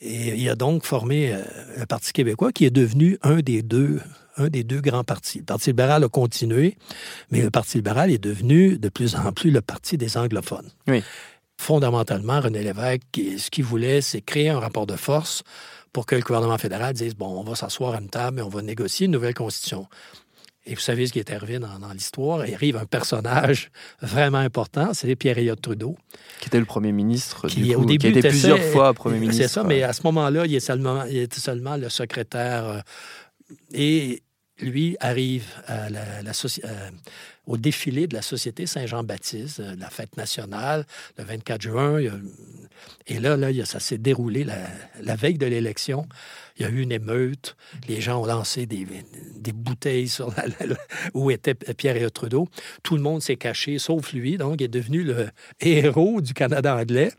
Et 0.00 0.34
il 0.36 0.48
a 0.48 0.54
donc 0.54 0.84
formé 0.84 1.34
le 1.76 1.86
Parti 1.86 2.12
québécois 2.12 2.52
qui 2.52 2.66
est 2.66 2.70
devenu 2.70 3.18
un 3.22 3.40
des 3.40 3.62
deux 3.62 4.00
un 4.36 4.48
des 4.48 4.64
deux 4.64 4.80
grands 4.80 5.04
partis. 5.04 5.38
Le 5.38 5.44
Parti 5.44 5.70
libéral 5.70 6.04
a 6.04 6.08
continué, 6.08 6.76
mais 7.30 7.42
le 7.42 7.50
Parti 7.50 7.78
libéral 7.78 8.10
est 8.10 8.22
devenu 8.22 8.78
de 8.78 8.88
plus 8.88 9.14
en 9.14 9.32
plus 9.32 9.50
le 9.50 9.60
parti 9.60 9.96
des 9.96 10.16
anglophones. 10.16 10.70
Oui. 10.88 11.02
Fondamentalement, 11.58 12.40
René 12.40 12.62
Lévesque, 12.62 13.02
ce 13.38 13.50
qu'il 13.50 13.64
voulait, 13.64 14.00
c'est 14.00 14.20
créer 14.20 14.50
un 14.50 14.60
rapport 14.60 14.86
de 14.86 14.96
force 14.96 15.42
pour 15.92 16.04
que 16.04 16.14
le 16.14 16.20
gouvernement 16.20 16.58
fédéral 16.58 16.92
dise, 16.92 17.14
bon, 17.14 17.40
on 17.40 17.42
va 17.42 17.54
s'asseoir 17.54 17.94
à 17.94 18.00
une 18.00 18.10
table 18.10 18.40
et 18.40 18.42
on 18.42 18.50
va 18.50 18.60
négocier 18.60 19.06
une 19.06 19.12
nouvelle 19.12 19.32
constitution. 19.32 19.86
Et 20.66 20.74
vous 20.74 20.80
savez 20.80 21.06
ce 21.06 21.12
qui 21.12 21.20
est 21.20 21.30
arrivé 21.30 21.60
dans, 21.60 21.92
l'histoire? 21.92 22.44
Il 22.44 22.52
arrive 22.52 22.76
un 22.76 22.86
personnage 22.86 23.70
vraiment 24.02 24.38
important, 24.38 24.92
c'est 24.92 25.14
Pierre-Éliott 25.14 25.60
Trudeau. 25.60 25.96
Qui 26.40 26.48
était 26.48 26.58
le 26.58 26.64
premier 26.64 26.90
ministre, 26.90 27.46
qui, 27.46 27.74
au 27.74 27.84
début, 27.84 28.12
qui 28.12 28.18
était 28.18 28.28
plusieurs 28.28 28.60
fois 28.60 28.92
premier 28.92 29.20
ministre. 29.20 29.42
C'est 29.42 29.48
ça, 29.48 29.62
mais 29.62 29.84
à 29.84 29.92
ce 29.92 30.02
moment-là, 30.04 30.44
il, 30.44 30.60
seulement, 30.60 31.04
il 31.04 31.18
était 31.18 31.40
seulement 31.40 31.76
le 31.76 31.88
secrétaire. 31.88 32.64
Euh, 32.66 32.80
et 33.72 34.22
lui 34.60 34.96
arrive 35.00 35.46
à 35.66 35.90
la, 35.90 36.02
euh, 36.64 36.90
au 37.46 37.56
défilé 37.56 38.06
de 38.06 38.14
la 38.14 38.22
Société 38.22 38.66
Saint-Jean-Baptiste, 38.66 39.60
euh, 39.60 39.76
la 39.78 39.88
fête 39.88 40.16
nationale, 40.16 40.84
le 41.16 41.24
24 41.24 41.62
juin. 41.62 42.00
Et 43.06 43.18
là, 43.20 43.36
là 43.36 43.48
ça 43.64 43.80
s'est 43.80 43.98
déroulé 43.98 44.44
la, 44.44 45.16
veille 45.16 45.38
de 45.38 45.46
l'élection. 45.46 46.06
Il 46.58 46.62
y 46.62 46.64
a 46.66 46.70
eu 46.70 46.80
une 46.80 46.92
émeute. 46.92 47.56
Les 47.88 48.00
gens 48.00 48.22
ont 48.22 48.26
lancé 48.26 48.66
des, 48.66 48.86
des 49.36 49.52
bouteilles 49.52 50.08
sur 50.08 50.32
où 51.14 51.30
était 51.30 51.54
Pierre 51.54 52.10
Trudeau. 52.10 52.48
Tout 52.82 52.96
le 52.96 53.02
monde 53.02 53.22
s'est 53.22 53.36
caché, 53.36 53.78
sauf 53.78 54.12
lui. 54.12 54.38
Donc, 54.38 54.60
il 54.60 54.64
est 54.64 54.68
devenu 54.68 55.02
le 55.02 55.28
héros 55.60 56.20
du 56.20 56.34
Canada 56.34 56.76
anglais. 56.76 57.12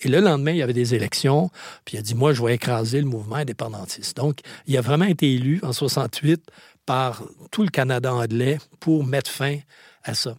Et 0.00 0.08
le 0.08 0.20
lendemain, 0.20 0.52
il 0.52 0.58
y 0.58 0.62
avait 0.62 0.72
des 0.72 0.94
élections. 0.94 1.50
Puis 1.84 1.96
il 1.96 1.98
a 1.98 2.02
dit, 2.02 2.14
moi, 2.14 2.32
je 2.32 2.42
vais 2.42 2.54
écraser 2.54 3.00
le 3.00 3.06
mouvement 3.06 3.36
indépendantiste. 3.36 4.16
Donc, 4.16 4.40
il 4.66 4.76
a 4.76 4.80
vraiment 4.80 5.06
été 5.06 5.32
élu 5.32 5.60
en 5.62 5.72
68 5.72 6.42
par 6.86 7.22
tout 7.50 7.62
le 7.62 7.68
Canada 7.68 8.12
anglais 8.12 8.58
pour 8.80 9.04
mettre 9.04 9.30
fin 9.30 9.58
à 10.04 10.14
ça. 10.14 10.34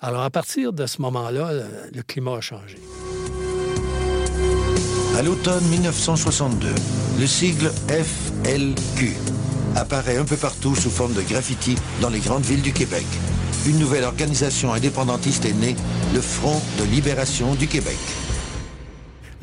Alors, 0.00 0.22
à 0.22 0.30
partir 0.30 0.72
de 0.72 0.86
ce 0.86 1.00
moment-là, 1.02 1.50
le 1.92 2.02
climat 2.02 2.36
a 2.36 2.40
changé. 2.40 2.78
À 5.16 5.22
l'automne 5.22 5.64
1962, 5.68 6.68
le 7.18 7.26
sigle 7.26 7.70
FLQ 7.88 9.14
apparaît 9.74 10.18
un 10.18 10.24
peu 10.24 10.36
partout 10.36 10.74
sous 10.74 10.90
forme 10.90 11.14
de 11.14 11.22
graffiti 11.22 11.76
dans 12.02 12.10
les 12.10 12.20
grandes 12.20 12.44
villes 12.44 12.60
du 12.60 12.72
Québec. 12.72 13.06
Une 13.66 13.78
nouvelle 13.78 14.04
organisation 14.04 14.74
indépendantiste 14.74 15.46
est 15.46 15.54
née, 15.54 15.74
le 16.14 16.20
Front 16.20 16.60
de 16.78 16.84
libération 16.84 17.54
du 17.54 17.66
Québec. 17.66 17.96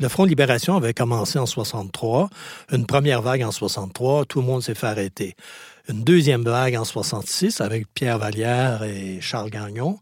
Le 0.00 0.08
Front 0.08 0.24
de 0.24 0.28
libération 0.28 0.76
avait 0.76 0.94
commencé 0.94 1.38
en 1.38 1.46
63, 1.46 2.28
une 2.72 2.86
première 2.86 3.22
vague 3.22 3.42
en 3.42 3.52
63, 3.52 4.24
tout 4.26 4.40
le 4.40 4.46
monde 4.46 4.62
s'est 4.62 4.74
fait 4.74 4.86
arrêter. 4.86 5.34
Une 5.88 6.02
deuxième 6.02 6.44
vague 6.44 6.76
en 6.76 6.84
66 6.84 7.60
avec 7.60 7.86
Pierre 7.92 8.18
Vallière 8.18 8.84
et 8.84 9.20
Charles 9.20 9.50
Gagnon. 9.50 9.98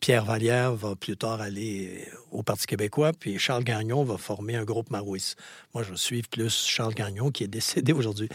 Pierre 0.00 0.24
Vallière 0.24 0.74
va 0.74 0.96
plus 0.96 1.16
tard 1.16 1.40
aller 1.40 2.08
au 2.32 2.42
Parti 2.42 2.66
québécois, 2.66 3.12
puis 3.12 3.38
Charles 3.38 3.62
Gagnon 3.62 4.02
va 4.02 4.16
former 4.16 4.56
un 4.56 4.64
groupe 4.64 4.90
Marouis. 4.90 5.34
Moi, 5.74 5.84
je 5.84 5.94
suis 5.94 6.22
plus 6.22 6.66
Charles 6.66 6.94
Gagnon 6.94 7.30
qui 7.30 7.44
est 7.44 7.48
décédé 7.48 7.92
aujourd'hui. 7.92 8.28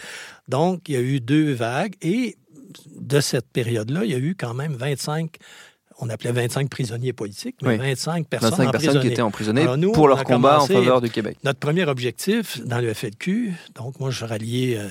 Donc, 0.48 0.88
il 0.88 0.94
y 0.94 0.98
a 0.98 1.02
eu 1.02 1.20
deux 1.20 1.52
vagues 1.52 1.96
et 2.02 2.38
de 2.96 3.20
cette 3.20 3.50
période-là, 3.50 4.06
il 4.06 4.12
y 4.12 4.16
a 4.16 4.20
eu 4.20 4.36
quand 4.36 4.54
même 4.54 4.74
25 4.76 5.38
on 6.00 6.10
appelait 6.10 6.34
25 6.34 6.70
prisonniers 6.70 7.14
politiques, 7.14 7.56
mais 7.62 7.78
25 7.78 8.28
personnes 8.28 8.50
25 8.50 8.72
personnes 8.72 9.02
qui 9.02 9.08
étaient 9.08 9.22
emprisonnées 9.22 9.66
pour 9.94 10.10
leur 10.10 10.26
combat 10.26 10.62
en 10.62 10.68
faveur 10.68 11.00
du 11.00 11.10
Québec. 11.10 11.38
Notre 11.46 11.60
premier 11.60 11.86
objectif 11.86 12.62
dans 12.66 12.80
le 12.80 12.94
FLQ, 12.94 13.54
donc 13.76 14.00
moi 14.02 14.12
je 14.12 14.26
ralliais 14.26 14.78
euh, 14.78 14.90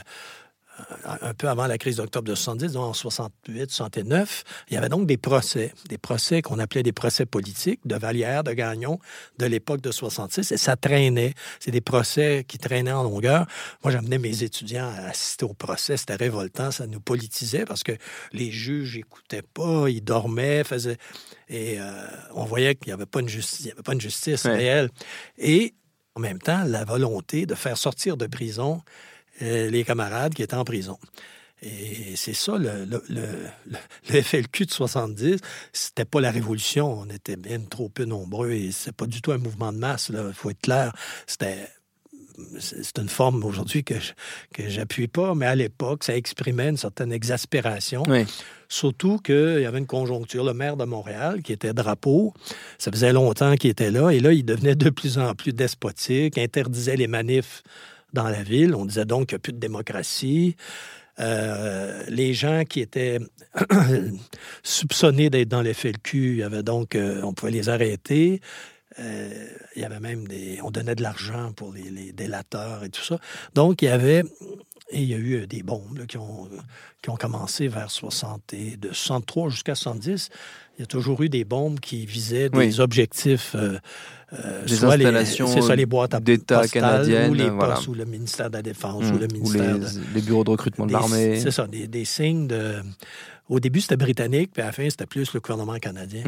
un 1.04 1.34
peu 1.34 1.48
avant 1.48 1.66
la 1.66 1.78
crise 1.78 1.96
d'octobre 1.96 2.28
de 2.28 2.34
70, 2.34 2.72
donc 2.72 2.84
en 2.84 2.92
68, 2.92 3.70
69, 3.70 4.44
il 4.68 4.74
y 4.74 4.76
avait 4.76 4.88
donc 4.88 5.06
des 5.06 5.16
procès, 5.16 5.72
des 5.88 5.98
procès 5.98 6.42
qu'on 6.42 6.58
appelait 6.58 6.82
des 6.82 6.92
procès 6.92 7.26
politiques 7.26 7.80
de 7.84 7.96
Vallière, 7.96 8.44
de 8.44 8.52
Gagnon, 8.52 8.98
de 9.38 9.46
l'époque 9.46 9.80
de 9.80 9.90
66, 9.90 10.52
et 10.52 10.56
ça 10.56 10.76
traînait. 10.76 11.34
C'est 11.60 11.70
des 11.70 11.80
procès 11.80 12.44
qui 12.46 12.58
traînaient 12.58 12.92
en 12.92 13.02
longueur. 13.02 13.46
Moi, 13.82 13.92
j'amenais 13.92 14.18
mes 14.18 14.42
étudiants 14.42 14.90
à 14.96 15.08
assister 15.08 15.44
au 15.44 15.54
procès, 15.54 15.96
c'était 15.96 16.16
révoltant, 16.16 16.70
ça 16.70 16.86
nous 16.86 17.00
politisait 17.00 17.64
parce 17.64 17.82
que 17.82 17.92
les 18.32 18.50
juges 18.50 18.96
n'écoutaient 18.96 19.42
pas, 19.42 19.88
ils 19.88 20.02
dormaient, 20.02 20.64
faisaient... 20.64 20.98
Et 21.48 21.78
euh, 21.78 22.06
on 22.34 22.44
voyait 22.44 22.74
qu'il 22.74 22.88
n'y 22.88 22.94
avait 22.94 23.06
pas 23.06 23.20
une 23.20 23.28
justice, 23.28 23.70
avait 23.70 23.82
pas 23.82 23.92
une 23.92 24.00
justice 24.00 24.46
réelle. 24.46 24.90
Et 25.38 25.74
en 26.14 26.20
même 26.20 26.38
temps, 26.38 26.64
la 26.64 26.84
volonté 26.84 27.44
de 27.44 27.54
faire 27.54 27.76
sortir 27.76 28.16
de 28.16 28.26
prison 28.26 28.82
les 29.40 29.84
camarades 29.84 30.34
qui 30.34 30.42
étaient 30.42 30.54
en 30.54 30.64
prison. 30.64 30.98
Et 31.62 32.16
c'est 32.16 32.34
ça, 32.34 32.58
le, 32.58 32.84
le, 33.08 34.22
FLQ 34.22 34.66
de 34.66 34.70
70, 34.70 35.36
c'était 35.72 36.04
pas 36.04 36.20
la 36.20 36.30
révolution. 36.30 37.00
On 37.00 37.06
était 37.08 37.36
bien 37.36 37.60
trop 37.60 37.88
peu 37.88 38.04
nombreux 38.04 38.50
et 38.50 38.70
c'est 38.70 38.94
pas 38.94 39.06
du 39.06 39.22
tout 39.22 39.32
un 39.32 39.38
mouvement 39.38 39.72
de 39.72 39.78
masse, 39.78 40.10
il 40.12 40.34
faut 40.34 40.50
être 40.50 40.60
clair. 40.60 40.92
C'était 41.26 41.68
c'est 42.58 42.98
une 42.98 43.08
forme 43.08 43.44
aujourd'hui 43.44 43.84
que, 43.84 43.94
que 44.52 44.68
j'appuie 44.68 45.06
pas, 45.06 45.36
mais 45.36 45.46
à 45.46 45.54
l'époque, 45.54 46.02
ça 46.02 46.16
exprimait 46.16 46.68
une 46.68 46.76
certaine 46.76 47.12
exaspération. 47.12 48.02
Surtout 48.68 49.18
qu'il 49.18 49.60
y 49.60 49.66
avait 49.66 49.78
une 49.78 49.86
conjoncture. 49.86 50.42
Le 50.42 50.52
maire 50.52 50.76
de 50.76 50.84
Montréal, 50.84 51.42
qui 51.42 51.52
était 51.52 51.72
drapeau, 51.72 52.34
ça 52.76 52.90
faisait 52.90 53.12
longtemps 53.12 53.54
qu'il 53.54 53.70
était 53.70 53.92
là, 53.92 54.10
et 54.10 54.18
là, 54.18 54.32
il 54.32 54.44
devenait 54.44 54.74
de 54.74 54.90
plus 54.90 55.16
en 55.18 55.34
plus 55.34 55.52
despotique, 55.52 56.36
interdisait 56.36 56.96
les 56.96 57.06
manifs 57.06 57.62
dans 58.14 58.28
la 58.28 58.42
ville. 58.42 58.74
On 58.74 58.86
disait 58.86 59.04
donc 59.04 59.28
qu'il 59.28 59.36
n'y 59.36 59.40
a 59.40 59.40
plus 59.40 59.52
de 59.52 59.58
démocratie. 59.58 60.56
Euh, 61.20 62.02
les 62.08 62.34
gens 62.34 62.64
qui 62.64 62.80
étaient 62.80 63.18
soupçonnés 64.62 65.30
d'être 65.30 65.48
dans 65.48 65.62
les 65.62 65.74
FLQ, 65.74 66.42
y 66.42 66.62
donc, 66.62 66.96
euh, 66.96 67.20
on 67.22 67.32
pouvait 67.32 67.52
les 67.52 67.68
arrêter. 67.68 68.40
Euh, 69.00 69.48
il 69.74 69.82
y 69.82 69.84
avait 69.84 69.98
même 69.98 70.26
on 70.62 70.70
donnait 70.70 70.94
de 70.94 71.02
l'argent 71.02 71.52
pour 71.52 71.72
les, 71.72 72.12
délateurs 72.12 72.84
et 72.84 72.90
tout 72.90 73.02
ça. 73.02 73.18
Donc 73.54 73.82
il 73.82 73.86
y 73.86 73.88
avait, 73.88 74.22
et 74.90 75.02
il 75.02 75.08
y 75.08 75.14
a 75.14 75.18
eu 75.18 75.46
des 75.46 75.62
bombes 75.62 76.04
qui, 76.06 76.18
ont, 76.18 76.48
qui 77.02 77.10
ont 77.10 77.16
commencé 77.16 77.68
vers 77.68 77.90
60 77.90 78.52
et 78.52 78.76
de 78.76 78.92
63 78.92 79.48
jusqu'à 79.48 79.74
70. 79.74 80.28
Il 80.76 80.80
y 80.80 80.84
a 80.84 80.86
toujours 80.86 81.22
eu 81.22 81.28
des 81.28 81.44
bombes 81.44 81.80
qui 81.80 82.04
visaient 82.04 82.50
des 82.50 82.80
objectifs 82.80 83.56
euh, 84.42 84.64
des 84.66 84.84
installations 84.84 85.46
c'est 85.46 85.62
ça, 85.62 85.76
les 85.76 85.86
boîtes 85.86 86.20
d'État 86.22 86.66
canadiennes, 86.66 87.30
ou 87.30 87.34
les 87.34 87.50
postes, 87.50 87.88
ou 87.88 87.94
le 87.94 88.04
ministère 88.04 88.50
de 88.50 88.56
la 88.56 88.62
Défense, 88.62 89.04
ou 89.10 89.18
le 89.18 89.26
ministère... 89.26 89.76
les, 90.14 90.22
bureaux 90.22 90.44
de 90.44 90.50
recrutement 90.50 90.86
de 90.86 90.92
l'armée. 90.92 91.38
C'est 91.40 91.50
ça, 91.50 91.66
des, 91.66 92.04
signes 92.04 92.46
de... 92.46 92.76
Au 93.48 93.60
début, 93.60 93.80
c'était 93.80 93.96
britannique, 93.96 94.50
puis 94.52 94.62
à 94.62 94.66
la 94.66 94.72
fin, 94.72 94.88
c'était 94.88 95.06
plus 95.06 95.32
le 95.34 95.40
gouvernement 95.40 95.78
canadien. 95.78 96.22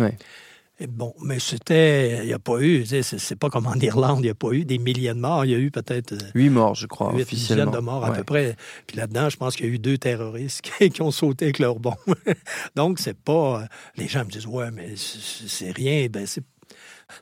Bon, 0.87 1.15
mais 1.23 1.39
c'était. 1.39 2.19
Il 2.23 2.27
n'y 2.27 2.33
a 2.35 2.39
pas 2.39 2.61
eu. 2.61 2.85
C'est 2.85 3.37
pas 3.37 3.49
comme 3.49 3.67
en 3.67 3.75
Irlande, 3.75 4.19
il 4.21 4.25
n'y 4.25 4.31
a 4.31 4.35
pas 4.35 4.53
eu 4.53 4.65
des 4.65 4.79
milliers 4.79 5.15
de 5.15 5.19
morts. 5.19 5.45
Il 5.47 5.53
y 5.53 5.55
a 5.55 5.59
eu 5.59 5.71
peut-être. 5.71 6.13
Euh, 6.13 6.31
huit 6.35 6.51
morts, 6.51 6.75
je 6.75 6.87
crois, 6.87 7.13
huit 7.15 7.23
officiellement. 7.23 7.71
de 7.71 7.79
morts 7.79 8.05
à 8.05 8.13
peu 8.13 8.25
près. 8.25 8.57
Puis 8.87 8.99
là-dedans, 8.99 9.31
je 9.31 9.37
pense 9.39 9.57
qu'il 9.57 9.67
y 9.67 9.71
a 9.71 9.73
eu 9.73 9.79
deux 9.79 9.97
terroristes 9.97 10.71
qui 10.93 11.03
ont 11.03 11.11
sauté 11.11 11.47
avec 11.47 11.59
leurs 11.59 11.79
bombes. 11.79 11.95
Donc, 12.77 12.99
c'est 12.99 13.19
pas. 13.19 13.63
Euh, 13.63 13.67
les 13.97 14.09
gens 14.09 14.25
me 14.25 14.31
disent, 14.31 14.47
ouais, 14.47 14.71
mais 14.71 14.95
c'est 14.97 15.71
rien. 15.71 16.09
Ben, 16.11 16.27
c'est 16.27 16.45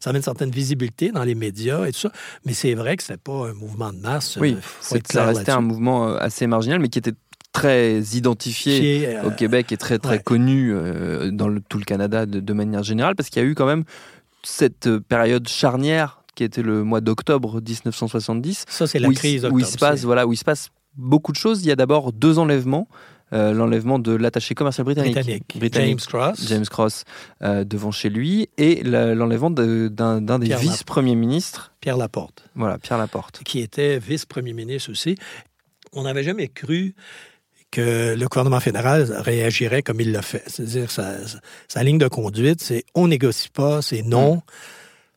ça 0.01 0.11
avait 0.11 0.19
une 0.19 0.25
certaine 0.25 0.51
visibilité 0.51 1.13
dans 1.13 1.25
les 1.25 1.35
médias 1.35 1.85
et 1.87 1.93
tout 1.93 2.01
ça. 2.01 2.13
Mais 2.47 2.55
c'est 2.55 2.75
vrai 2.75 2.97
que 2.97 3.03
c'était 3.03 3.19
pas 3.19 3.49
un 3.49 3.53
mouvement 3.53 3.93
de 3.93 3.99
masse. 3.99 4.39
Oui, 4.41 4.57
euh, 4.57 4.99
ça 5.11 5.27
restait 5.27 5.53
un 5.53 5.61
mouvement 5.61 6.15
assez 6.17 6.47
marginal, 6.47 6.81
mais 6.81 6.89
qui 6.89 6.99
était 6.99 7.13
très 7.55 8.01
identifié 8.01 9.17
au 9.25 9.29
euh, 9.29 9.31
Québec 9.31 9.73
et 9.73 9.79
très 9.79 9.99
très 9.99 10.19
connu 10.19 10.75
dans 11.33 11.49
tout 11.69 11.79
le 11.79 11.85
Canada 11.85 12.27
de, 12.27 12.53
manière 12.53 12.83
générale, 12.83 13.17
parce 13.17 13.31
qu'il 13.31 13.43
y 13.43 13.45
a 13.47 13.49
eu 13.49 13.55
quand 13.55 13.67
même 13.67 13.85
cette 14.43 14.99
période 14.99 15.49
charnière 15.49 16.21
qui 16.35 16.45
était 16.45 16.63
le 16.63 16.85
mois 16.85 17.01
d'octobre 17.01 17.63
1970. 17.67 18.67
Ça, 18.69 18.87
c'est 18.87 18.99
la 18.99 19.09
crise 19.11 19.47
où 19.47 19.59
il 19.59 19.65
se 19.65 19.79
passe, 19.79 20.03
voilà, 20.03 20.27
où 20.27 20.33
il 20.33 20.37
se 20.37 20.45
passe 20.45 20.69
beaucoup 20.97 21.33
de 21.33 21.37
choses. 21.37 21.65
Il 21.65 21.69
y 21.69 21.73
a 21.73 21.77
d'abord 21.77 22.13
deux 22.13 22.39
enlèvements. 22.39 22.89
Euh, 23.33 23.53
l'enlèvement 23.53 23.99
de 23.99 24.13
l'attaché 24.13 24.55
commercial 24.55 24.85
britannique, 24.85 25.59
James 25.73 25.99
Cross, 25.99 26.47
James 26.47 26.67
Cross 26.67 27.05
euh, 27.43 27.65
devant 27.65 27.91
chez 27.91 28.11
lui, 28.11 28.49
et 28.59 28.85
l'enlèvement 28.85 29.51
d'un 29.51 30.21
des 30.21 30.55
vice-premiers 30.55 31.17
ministres. 31.17 31.73
Pierre 31.81 31.97
Laporte. 31.97 32.45
Voilà, 32.55 32.79
Pierre 32.79 32.99
Laporte. 32.99 33.41
Qui 33.43 33.61
était 33.61 33.99
vice-premier 33.99 34.53
ministre 34.53 34.91
aussi. 34.91 35.17
On 35.95 36.03
n'avait 36.03 36.23
jamais 36.23 36.49
cru 36.49 36.95
que 37.75 38.15
le 38.15 38.27
gouvernement 38.29 38.61
fédéral 38.61 39.13
réagirait 39.19 39.83
comme 39.83 40.01
il 40.01 40.13
l'a 40.13 40.23
fait. 40.23 40.45
C'est-à-dire 40.47 40.91
sa, 40.91 41.15
sa, 41.67 41.83
ligne 41.83 41.99
de 41.99 42.07
conduite, 42.07 42.63
c'est 42.63 42.85
on 42.95 43.09
négocie 43.09 43.49
pas, 43.49 43.83
c'est 43.83 44.03
non. 44.03 44.37
Mm. 44.37 44.41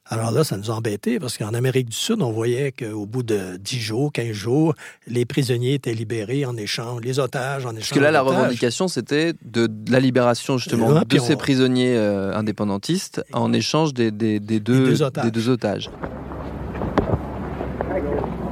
Alors 0.09 0.31
là, 0.31 0.43
ça 0.43 0.57
nous 0.57 0.71
a 0.71 0.73
embêtés 0.73 1.19
parce 1.19 1.37
qu'en 1.37 1.53
Amérique 1.53 1.89
du 1.89 1.95
Sud, 1.95 2.21
on 2.21 2.31
voyait 2.31 2.71
qu'au 2.71 3.05
bout 3.05 3.23
de 3.23 3.57
10 3.57 3.79
jours, 3.79 4.11
15 4.11 4.31
jours, 4.31 4.73
les 5.05 5.25
prisonniers 5.25 5.73
étaient 5.73 5.93
libérés 5.93 6.45
en 6.45 6.55
échange, 6.55 7.01
les 7.03 7.19
otages 7.19 7.65
en 7.65 7.71
échange. 7.71 7.89
Parce 7.89 7.91
que 7.91 7.99
là, 7.99 8.11
la 8.11 8.21
revendication, 8.21 8.87
c'était 8.87 9.33
de, 9.43 9.69
la 9.89 9.99
libération 9.99 10.57
justement 10.57 11.01
de 11.01 11.19
ces 11.19 11.35
prisonniers 11.35 11.95
euh, 11.95 12.33
indépendantistes 12.33 13.23
en 13.33 13.51
échange 13.51 13.93
des, 13.93 14.11
des, 14.11 14.39
des, 14.39 14.59
deux, 14.61 14.93
des, 15.23 15.31
deux, 15.31 15.49
otages. 15.49 15.89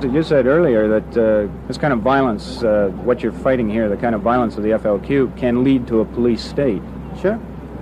You 0.04 0.24
said 0.24 0.46
earlier 0.46 0.88
that 0.88 1.18
uh, 1.18 1.68
this 1.68 1.78
kind 1.78 1.94
of 1.94 2.00
violence, 2.00 2.64
uh, 2.64 2.90
what 3.04 3.22
you're 3.22 3.32
fighting 3.32 3.70
here, 3.70 3.90
the 3.90 3.98
kind 3.98 4.14
of 4.14 4.22
violence 4.22 4.58
of 4.58 4.64
the 4.64 4.70
FLQ, 4.70 5.38
can 5.38 5.64
lead 5.64 5.88
to 5.88 6.02
a 6.02 6.06
police 6.06 6.44
state. 6.44 6.82
Sure. 7.22 7.40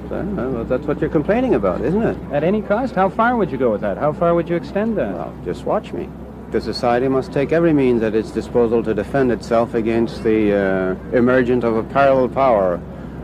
Well, 0.10 0.63
that's 0.65 0.86
what 0.86 1.01
you're 1.01 1.10
complaining 1.10 1.55
about, 1.55 1.82
isn't 1.82 2.01
it? 2.01 2.17
At 2.32 2.43
any 2.43 2.62
cost? 2.62 2.93
How 2.93 3.10
far 3.10 3.36
would 3.36 3.51
you 3.51 3.58
go 3.58 3.72
with 3.72 3.82
that? 3.82 3.98
How 3.98 4.13
far 4.13 4.36
would 4.36 4.48
you 4.48 4.55
extend 4.55 4.98
that? 4.98 5.13
Well, 5.13 5.34
just 5.43 5.65
watch 5.65 5.91
me. 5.91 6.08
The 6.51 6.62
society 6.62 7.08
must 7.08 7.34
take 7.34 7.51
every 7.51 7.74
means 7.74 8.03
at 8.03 8.13
its 8.13 8.29
disposal 8.29 8.84
to 8.84 8.93
defend 8.93 9.32
itself 9.32 9.74
against 9.74 10.24
the 10.24 10.53
uh, 10.53 11.17
emergence 11.17 11.63
of 11.63 11.75
a 11.75 11.84
parallel 11.84 12.29
power 12.29 12.77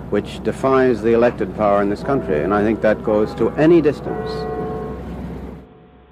which 0.10 0.44
defies 0.44 1.04
the 1.04 1.14
elected 1.14 1.56
power 1.56 1.82
in 1.84 1.90
this 1.90 2.02
country. 2.02 2.42
And 2.42 2.54
I 2.54 2.64
think 2.64 2.82
that 2.82 3.04
goes 3.04 3.36
to 3.36 3.50
any 3.52 3.82
distance. 3.82 4.32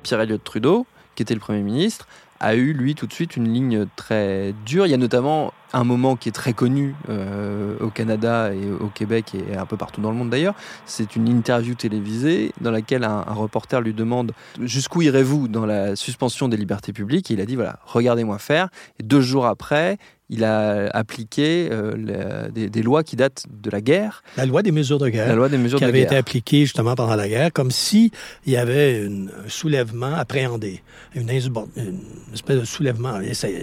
Pierre 0.03 0.21
Elliott 0.21 0.45
Trudeau, 0.45 0.85
qui 1.15 1.23
était 1.23 1.33
le 1.33 1.39
Premier 1.39 1.63
ministre, 1.63 2.05
a 2.39 2.55
eu, 2.55 2.73
lui, 2.73 2.95
tout 2.95 3.07
de 3.07 3.13
suite 3.13 3.35
une 3.35 3.51
ligne 3.51 3.85
très 3.95 4.53
dure. 4.65 4.85
Il 4.85 4.89
y 4.89 4.93
a 4.93 4.97
notamment 4.97 5.53
un 5.73 5.83
moment 5.83 6.15
qui 6.15 6.29
est 6.29 6.33
très 6.33 6.53
connu 6.53 6.95
euh, 7.09 7.77
au 7.79 7.89
Canada 7.89 8.53
et 8.53 8.71
au 8.71 8.87
Québec 8.87 9.33
et 9.35 9.55
un 9.55 9.65
peu 9.65 9.77
partout 9.77 10.01
dans 10.01 10.11
le 10.11 10.17
monde 10.17 10.29
d'ailleurs. 10.29 10.55
C'est 10.85 11.15
une 11.15 11.27
interview 11.27 11.75
télévisée 11.75 12.53
dans 12.61 12.71
laquelle 12.71 13.03
un, 13.03 13.21
reporter 13.21 13.81
lui 13.81 13.93
demande 13.93 14.31
jusqu'où 14.61 15.01
irez-vous 15.01 15.47
dans 15.47 15.65
la 15.65 15.95
suspension 15.95 16.47
des 16.47 16.57
libertés 16.57 16.93
publiques? 16.93 17.31
Et 17.31 17.33
il 17.33 17.41
a 17.41 17.45
dit 17.45 17.55
voilà, 17.55 17.79
regardez-moi 17.85 18.37
faire. 18.39 18.69
Deux 19.03 19.21
jours 19.21 19.45
après, 19.45 19.97
il 20.29 20.43
a 20.43 20.89
appliqué 20.93 21.69
euh, 21.71 22.49
des, 22.49 22.81
lois 22.81 23.03
qui 23.03 23.15
datent 23.15 23.45
de 23.49 23.69
la 23.69 23.79
guerre. 23.79 24.23
La 24.35 24.45
loi 24.45 24.61
des 24.61 24.71
mesures 24.71 24.99
de 24.99 25.07
guerre. 25.07 25.27
La 25.27 25.35
loi 25.35 25.47
des 25.47 25.57
mesures 25.57 25.79
qui 25.79 25.85
de 25.85 25.89
avait 25.89 25.99
guerre. 25.99 26.07
été 26.07 26.17
appliquée 26.17 26.61
justement 26.61 26.95
pendant 26.95 27.15
la 27.15 27.29
guerre, 27.29 27.53
comme 27.53 27.71
si 27.71 28.11
il 28.45 28.53
y 28.53 28.57
avait 28.57 29.07
un 29.07 29.27
soulèvement 29.47 30.13
appréhendé, 30.13 30.83
une, 31.15 31.29
une, 31.29 31.99
espèce 32.33 32.59
de 32.59 32.65
soulèvement. 32.65 33.19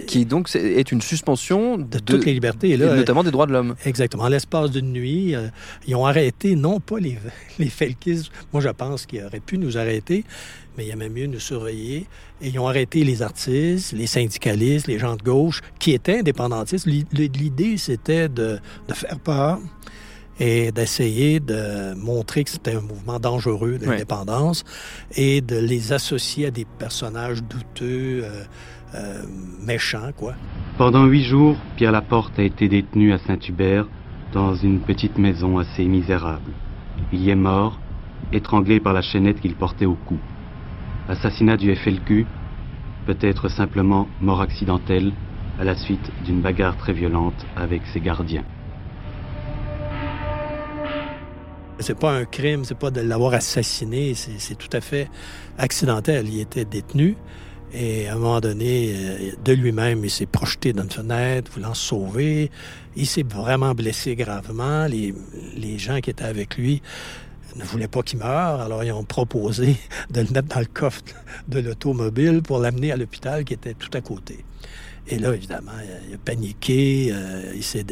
Qui 0.07 0.25
donc 0.25 0.55
est 0.55 0.91
une 0.91 1.01
suspension 1.01 1.77
de, 1.77 1.99
toutes 1.99 2.25
les 2.25 2.33
libertés, 2.33 2.71
et 2.71 2.77
là, 2.77 2.95
notamment 2.95 3.23
des 3.23 3.31
droits 3.31 3.45
de 3.45 3.51
l'homme. 3.51 3.75
Exactement. 3.85 4.23
En 4.23 4.29
l'espace 4.29 4.71
d'une 4.71 4.91
nuit, 4.91 5.35
euh, 5.35 5.47
ils 5.87 5.95
ont 5.95 6.05
arrêté 6.05 6.55
non 6.55 6.79
pas 6.79 6.99
les 6.99 7.17
les 7.59 7.69
felkistes. 7.69 8.31
Moi, 8.53 8.61
je 8.61 8.69
pense 8.69 9.05
qu'ils 9.05 9.23
auraient 9.23 9.39
pu 9.39 9.57
nous 9.57 9.77
arrêter, 9.77 10.23
mais 10.77 10.85
il 10.85 10.89
y 10.89 10.91
a 10.91 10.95
même 10.95 11.13
mieux 11.13 11.27
nous 11.27 11.39
surveiller. 11.39 12.07
Et 12.41 12.49
ils 12.49 12.59
ont 12.59 12.67
arrêté 12.67 13.03
les 13.03 13.21
artistes, 13.21 13.93
les 13.93 14.07
syndicalistes, 14.07 14.87
les 14.87 14.99
gens 14.99 15.15
de 15.15 15.23
gauche 15.23 15.61
qui 15.79 15.91
étaient 15.91 16.19
indépendantistes. 16.19 16.85
L'idée, 16.85 17.77
c'était 17.77 18.29
de, 18.29 18.59
de, 18.87 18.93
faire 18.93 19.19
peur 19.19 19.59
et 20.39 20.71
d'essayer 20.71 21.39
de 21.39 21.93
montrer 21.95 22.43
que 22.43 22.49
c'était 22.49 22.75
un 22.75 22.81
mouvement 22.81 23.19
dangereux 23.19 23.77
d'indépendance 23.77 24.63
et 25.15 25.41
de 25.41 25.57
les 25.57 25.93
associer 25.93 26.47
à 26.47 26.51
des 26.51 26.65
personnages 26.65 27.41
douteux, 27.43 28.23
euh, 28.23 28.43
euh, 28.95 29.23
méchants, 29.61 30.11
quoi. 30.15 30.35
Pendant 30.77 31.05
huit 31.05 31.23
jours, 31.23 31.57
Pierre 31.75 31.91
Laporte 31.91 32.37
a 32.39 32.43
été 32.43 32.67
détenu 32.67 33.13
à 33.13 33.17
Saint-Hubert 33.17 33.87
dans 34.31 34.55
une 34.55 34.79
petite 34.79 35.17
maison 35.17 35.57
assez 35.57 35.85
misérable. 35.85 36.51
Il 37.11 37.21
y 37.21 37.29
est 37.29 37.35
mort, 37.35 37.79
étranglé 38.31 38.79
par 38.79 38.93
la 38.93 39.01
chaînette 39.01 39.41
qu'il 39.41 39.55
portait 39.55 39.85
au 39.85 39.95
cou. 40.05 40.17
Assassinat 41.07 41.57
du 41.57 41.75
FLQ, 41.75 42.25
peut-être 43.05 43.47
simplement 43.47 44.07
mort 44.21 44.41
accidentelle 44.41 45.13
à 45.59 45.63
la 45.63 45.75
suite 45.75 46.11
d'une 46.25 46.41
bagarre 46.41 46.77
très 46.77 46.93
violente 46.93 47.45
avec 47.55 47.83
ses 47.93 47.99
gardiens. 47.99 48.43
C'est 51.79 51.99
pas 51.99 52.11
un 52.11 52.25
crime, 52.25 52.65
c'est 52.65 52.77
pas 52.77 52.89
de 52.89 53.01
l'avoir 53.01 53.35
assassiné, 53.35 54.13
c'est 54.15 54.55
tout 54.55 54.69
à 54.71 54.81
fait 54.81 55.09
accidentel. 55.57 56.27
Il 56.27 56.39
était 56.39 56.65
détenu 56.65 57.15
et 57.73 58.07
à 58.07 58.13
un 58.13 58.15
moment 58.15 58.39
donné, 58.39 58.93
euh, 58.95 59.31
de 59.43 59.53
lui-même, 59.53 60.05
il 60.05 60.09
s'est 60.09 60.25
projeté 60.25 60.71
dans 60.71 60.83
une 60.83 60.89
fenêtre, 60.89 61.51
voulant 61.53 61.73
se 61.73 61.89
sauver. 61.89 62.49
Il 62.95 63.05
s'est 63.05 63.23
vraiment 63.27 63.73
blessé 63.73 64.15
gravement. 64.15 64.85
Les, 64.85 65.13
les 65.57 65.77
gens 65.77 65.99
qui 65.99 66.09
étaient 66.09 66.23
avec 66.23 66.57
lui 66.57 66.81
ne 67.55 67.63
voulaient 67.63 67.87
pas 67.87 68.03
qu'il 68.03 68.19
meure, 68.19 68.61
alors 68.61 68.83
ils 68.83 68.91
ont 68.91 69.03
proposé 69.03 69.77
de 70.09 70.21
le 70.21 70.27
mettre 70.29 70.49
dans 70.49 70.59
le 70.59 70.65
coffre 70.65 71.01
de 71.47 71.59
l'automobile 71.59 72.41
pour 72.41 72.59
l'amener 72.59 72.91
à 72.91 72.97
l'hôpital 72.97 73.43
qui 73.43 73.53
était 73.53 73.73
tout 73.73 73.89
à 73.93 74.01
côté. 74.01 74.45
Et 75.07 75.19
là, 75.19 75.33
évidemment, 75.33 75.71
il 76.07 76.15
a 76.15 76.17
paniqué, 76.17 77.09
euh, 77.11 77.53
il 77.55 77.63
s'est... 77.63 77.85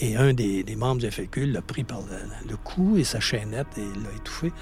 Et 0.00 0.14
un 0.14 0.32
des, 0.32 0.64
membres 0.76 1.00
du 1.00 1.10
FLQ 1.10 1.46
l'a 1.46 1.60
pris 1.60 1.82
par 1.82 2.00
le, 2.48 2.56
cou 2.56 2.96
et 2.96 3.04
sa 3.04 3.18
chaînette 3.18 3.66
et 3.76 3.80
l'a 3.80 4.16
étouffé 4.16 4.52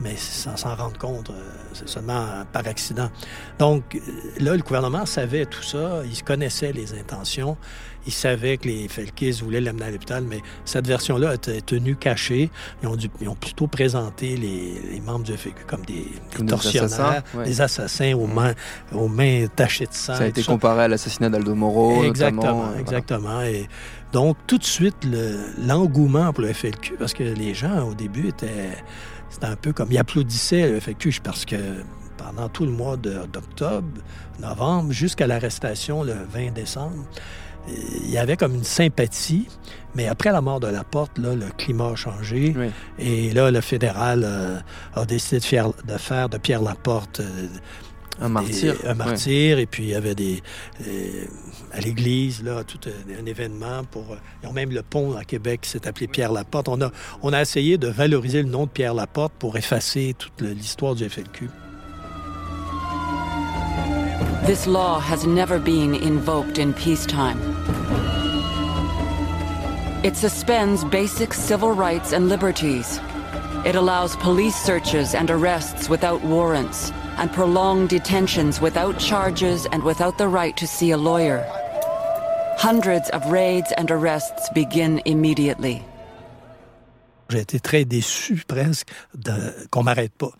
mais 0.00 0.16
sans 0.16 0.56
s'en 0.56 0.74
rendre 0.74 0.98
compte, 0.98 1.30
euh, 1.30 1.34
c'est 1.72 1.88
seulement 1.88 2.24
par 2.52 2.66
accident. 2.66 3.10
Donc 3.58 3.94
euh, 3.94 3.98
là, 4.38 4.54
le 4.54 4.62
gouvernement 4.62 5.06
savait 5.06 5.46
tout 5.46 5.62
ça, 5.62 6.02
il 6.04 6.22
connaissait 6.22 6.72
les 6.72 6.98
intentions, 6.98 7.56
il 8.06 8.12
savait 8.12 8.56
que 8.56 8.68
les 8.68 8.88
Felkis 8.88 9.40
voulaient 9.42 9.60
l'amener 9.60 9.86
à 9.86 9.90
l'hôpital, 9.90 10.24
mais 10.26 10.40
cette 10.64 10.86
version-là 10.86 11.34
était 11.34 11.60
tenue 11.60 11.96
cachée. 11.96 12.50
Ils 12.82 12.88
ont, 12.88 12.96
dû, 12.96 13.10
ils 13.20 13.28
ont 13.28 13.34
plutôt 13.34 13.66
présenté 13.66 14.36
les, 14.36 15.00
membres 15.00 15.24
du 15.24 15.36
FLQ 15.36 15.64
comme 15.66 15.84
des, 15.84 16.06
tortionnaires, 16.46 17.22
des 17.44 17.60
assassins, 17.60 18.14
aux, 18.14 18.26
mains, 18.26 18.54
aux 18.94 19.08
mains 19.08 19.46
tachées 19.54 19.86
de 19.86 19.92
sang. 19.92 20.14
Ça 20.14 20.24
a 20.24 20.26
été 20.26 20.42
comparé 20.42 20.84
à 20.84 20.88
l'assassinat 20.88 21.28
d'Aldo 21.28 21.54
Moro, 21.54 22.04
exactement, 22.04 22.42
notamment. 22.42 22.78
Exactement. 22.78 23.42
Et 23.42 23.68
donc, 24.12 24.36
tout 24.46 24.58
de 24.58 24.64
suite, 24.64 24.96
l'engouement 25.58 26.32
pour 26.32 26.42
le 26.42 26.52
FLQ, 26.52 26.94
parce 26.98 27.12
que 27.12 27.24
les 27.24 27.52
gens, 27.52 27.88
au 27.88 27.94
début, 27.94 28.28
étaient 28.28 28.76
c'était 29.30 29.46
un 29.46 29.56
peu 29.56 29.72
comme, 29.72 29.88
il 29.90 29.98
applaudissait 29.98 30.70
le 30.70 30.80
parce 31.22 31.44
que 31.44 31.56
pendant 32.16 32.48
tout 32.48 32.64
le 32.64 32.72
mois 32.72 32.96
d'octobre, 32.96 33.88
novembre, 34.40 34.92
jusqu'à 34.92 35.26
l'arrestation 35.26 36.02
le 36.02 36.14
20 36.32 36.52
décembre, 36.52 37.04
il 38.04 38.10
y 38.10 38.18
avait 38.18 38.36
comme 38.36 38.54
une 38.54 38.64
sympathie, 38.64 39.46
mais 39.94 40.06
après 40.06 40.32
la 40.32 40.40
mort 40.40 40.60
de 40.60 40.68
Laporte, 40.68 41.18
là, 41.18 41.34
le 41.34 41.46
climat 41.56 41.90
a 41.90 41.96
changé. 41.96 42.54
Et 42.98 43.30
là, 43.32 43.50
le 43.50 43.60
fédéral 43.60 44.22
euh, 44.24 44.58
a 44.94 45.04
décidé 45.04 45.40
de 45.40 45.44
faire, 45.44 45.70
de 45.86 45.98
faire 45.98 46.28
de 46.28 46.38
Pierre 46.38 46.62
Laporte 46.62 47.20
euh, 47.20 47.48
un 48.20 48.28
martyr. 48.28 48.74
un 48.84 48.94
martyr. 48.94 49.58
Et 49.58 49.66
puis, 49.66 49.84
il 49.84 49.88
y 49.90 49.94
avait 49.94 50.14
des. 50.14 50.42
Euh, 50.86 51.24
à 51.72 51.80
l'église, 51.80 52.42
là, 52.42 52.64
tout 52.64 52.78
un, 52.86 53.26
événement 53.26 53.84
pour. 53.84 54.12
Euh, 54.12 54.16
ils 54.42 54.48
ont 54.48 54.52
même 54.52 54.70
le 54.70 54.82
pont 54.82 55.16
à 55.16 55.24
Québec 55.24 55.62
qui 55.62 55.70
s'est 55.70 55.86
appelé 55.86 56.08
Pierre 56.08 56.32
Laporte. 56.32 56.68
On 56.68 56.80
a, 56.80 56.90
on 57.22 57.32
a 57.32 57.40
essayé 57.40 57.78
de 57.78 57.88
valoriser 57.88 58.42
le 58.42 58.48
nom 58.48 58.64
de 58.64 58.70
Pierre 58.70 58.94
Laporte 58.94 59.32
pour 59.38 59.56
effacer 59.56 60.14
toute 60.18 60.40
l'histoire 60.40 60.94
du 60.94 61.08
FLQ. 61.08 61.48
This 64.46 64.66
law 64.66 64.98
has 64.98 65.26
never 65.26 65.58
been 65.58 65.94
invoked 65.94 66.58
in 66.58 66.72
peacetime. 66.72 67.38
It 70.02 70.16
suspends 70.16 70.84
basic 70.84 71.34
civil 71.34 71.72
rights 71.72 72.14
and 72.14 72.28
liberties. 72.28 73.00
It 73.66 73.74
allows 73.74 74.16
police 74.16 74.56
searches 74.56 75.14
and 75.14 75.30
arrests 75.30 75.90
without 75.90 76.22
warrants 76.22 76.92
and 77.18 77.28
prolonged 77.32 77.88
detentions 77.88 78.60
without 78.60 78.98
charges 78.98 79.66
and 79.72 79.82
without 79.82 80.16
the 80.18 80.26
right 80.26 80.56
to 80.56 80.66
see 80.66 80.92
a 80.92 80.96
lawyer. 80.96 81.44
Hundreds 82.58 83.08
of 83.10 83.30
raids 83.30 83.72
and 83.76 83.90
arrests 83.90 84.48
begin 84.54 85.00
immediately. 85.04 85.82
J'ai 87.30 87.40
été 87.40 87.60
très 87.60 87.84
déçu 87.84 88.42
presque 88.48 88.88
qu'on 89.70 89.82
m'arrête 89.82 90.12
pas. 90.16 90.30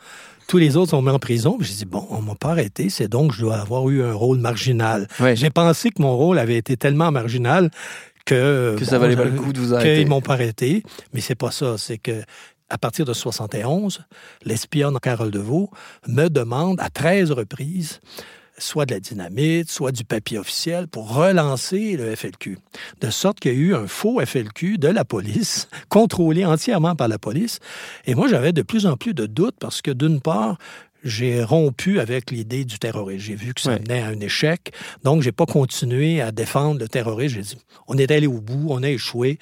Tous 0.47 0.57
les 0.57 0.79
autres 0.79 0.93
sont 0.93 1.03
mis 1.03 1.11
en 1.11 1.19
prison. 1.19 1.59
J'ai 1.61 1.75
dit, 1.75 1.85
bon, 1.85 2.07
on 2.09 2.23
m'a 2.23 2.35
pas 2.35 2.53
arrêté, 2.53 2.88
c'est 2.88 3.09
donc 3.09 3.33
je 3.33 3.43
dois 3.43 3.57
avoir 3.59 3.87
eu 3.91 4.03
un 4.03 4.14
rôle 4.14 4.38
marginal. 4.38 5.07
J'ai 5.35 5.51
pensé 5.51 5.91
que 5.91 6.01
mon 6.01 6.17
rôle 6.17 6.38
avait 6.38 6.57
été 6.57 6.79
tellement 6.79 7.12
marginal 7.12 7.71
que... 8.25 8.75
Que 8.79 8.87
ça 8.87 8.99
valait 8.99 9.17
pas 9.17 9.25
le 9.25 9.33
coup 9.33 9.53
de 9.53 9.61
vous 9.61 9.75
arrêter. 9.75 9.99
Qu'ils 9.99 10.09
m'ont 10.09 10.23
pas 10.23 10.33
arrêté. 10.33 10.83
Mais 11.12 11.21
c'est 11.21 11.35
pas 11.35 11.51
ça. 11.51 11.77
C'est 11.77 11.99
que 11.99 12.23
à 12.70 12.78
partir 12.78 13.04
de 13.04 13.12
71, 13.12 14.00
l'espionne 14.44 14.98
Carole 15.00 15.31
Deveau 15.31 15.70
me 16.07 16.28
demande 16.28 16.81
à 16.81 16.90
13 16.90 17.33
reprises 17.33 18.00
soit 18.59 18.87
de 18.87 18.94
la 18.94 19.00
dynamite, 19.00 19.70
soit 19.70 19.92
du 19.92 20.04
papier 20.04 20.38
officiel 20.38 20.88
pour 20.88 21.14
relancer 21.14 21.96
le 21.96 22.14
FLQ. 22.14 22.59
De 23.00 23.11
sorte 23.11 23.40
qu'il 23.40 23.52
y 23.52 23.54
a 23.54 23.59
eu 23.59 23.74
un 23.74 23.87
faux 23.87 24.20
FLQ 24.24 24.78
de 24.78 24.88
la 24.88 25.04
police, 25.04 25.68
contrôlé 25.88 26.44
entièrement 26.44 26.94
par 26.94 27.09
la 27.09 27.18
police. 27.18 27.61
Et 28.07 28.14
moi, 28.14 28.28
j'avais 28.28 28.52
de 28.52 28.62
plus 28.62 28.87
en 28.87 28.96
plus 28.96 29.14
de 29.14 29.26
doutes 29.26 29.57
parce 29.59 29.83
que, 29.83 29.90
d'une 29.90 30.20
part, 30.20 30.59
j'ai 31.05 31.43
rompu 31.43 32.01
avec 32.01 32.31
l'idée 32.31 32.65
du 32.65 32.79
terrorisme. 32.79 33.21
J'ai 33.21 33.35
vu 33.35 33.55
que 33.55 33.61
ça 33.61 33.79
menait 33.79 34.03
à 34.03 34.09
un 34.09 34.21
échec. 34.21 34.73
Donc, 35.05 35.23
j'ai 35.23 35.33
pas 35.33 35.47
continué 35.47 36.21
à 36.21 36.33
défendre 36.33 36.81
le 36.81 36.89
terrorisme. 36.89 37.37
J'ai 37.37 37.43
dit, 37.43 37.59
on 37.87 37.97
est 37.97 38.11
allé 38.11 38.27
au 38.27 38.41
bout, 38.41 38.67
on 38.71 38.83
a 38.83 38.89
échoué. 38.89 39.39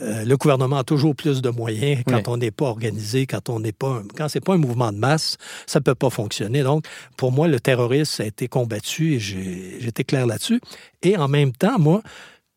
Euh, 0.00 0.24
le 0.24 0.36
gouvernement 0.36 0.78
a 0.78 0.84
toujours 0.84 1.16
plus 1.16 1.42
de 1.42 1.50
moyens 1.50 2.02
quand 2.06 2.28
on 2.28 2.36
n'est 2.36 2.50
pas 2.50 2.66
organisé, 2.66 3.26
quand 3.26 3.48
on 3.48 3.58
n'est 3.60 3.72
pas, 3.72 4.02
quand 4.16 4.28
c'est 4.28 4.44
pas 4.44 4.54
un 4.54 4.58
mouvement 4.58 4.92
de 4.92 4.98
masse, 4.98 5.36
ça 5.66 5.80
peut 5.80 5.94
pas 5.94 6.10
fonctionner. 6.10 6.62
Donc, 6.62 6.84
pour 7.16 7.32
moi, 7.32 7.48
le 7.48 7.58
terrorisme 7.58 8.22
a 8.22 8.26
été 8.26 8.48
combattu 8.48 9.14
et 9.14 9.18
j'étais 9.18 10.04
clair 10.04 10.26
là-dessus. 10.26 10.60
Et 11.02 11.16
en 11.16 11.28
même 11.28 11.52
temps, 11.52 11.78
moi, 11.78 12.02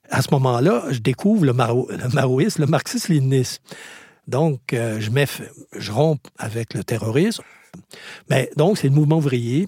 à 0.10 0.22
ce 0.22 0.28
moment-là, 0.32 0.86
je 0.92 1.00
découvre 1.00 1.46
le, 1.46 1.54
le 1.54 2.14
maoïsme, 2.14 2.62
le 2.62 2.68
marxisme-léninisme. 2.68 3.64
Donc, 4.28 4.74
euh, 4.74 5.00
je, 5.00 5.10
je 5.78 5.92
romps 5.92 6.20
avec 6.38 6.74
le 6.74 6.84
terrorisme. 6.84 7.44
Mais 8.29 8.49
donc, 8.57 8.77
c'est 8.77 8.88
le 8.88 8.93
mouvement 8.93 9.17
ouvrier. 9.17 9.67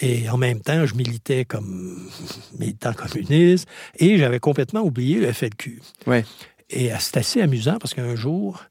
Et 0.00 0.28
en 0.28 0.36
même 0.36 0.60
temps, 0.60 0.84
je 0.84 0.94
militais 0.94 1.44
comme 1.44 2.10
militant 2.58 2.92
communiste 2.92 3.66
et 3.98 4.18
j'avais 4.18 4.40
complètement 4.40 4.82
oublié 4.82 5.18
le 5.18 5.32
FLQ. 5.32 5.80
Ouais. 6.06 6.24
Et 6.68 6.92
euh, 6.92 6.96
c'est 6.98 7.16
assez 7.16 7.40
amusant 7.40 7.78
parce 7.78 7.94
qu'un 7.94 8.14
jour, 8.14 8.62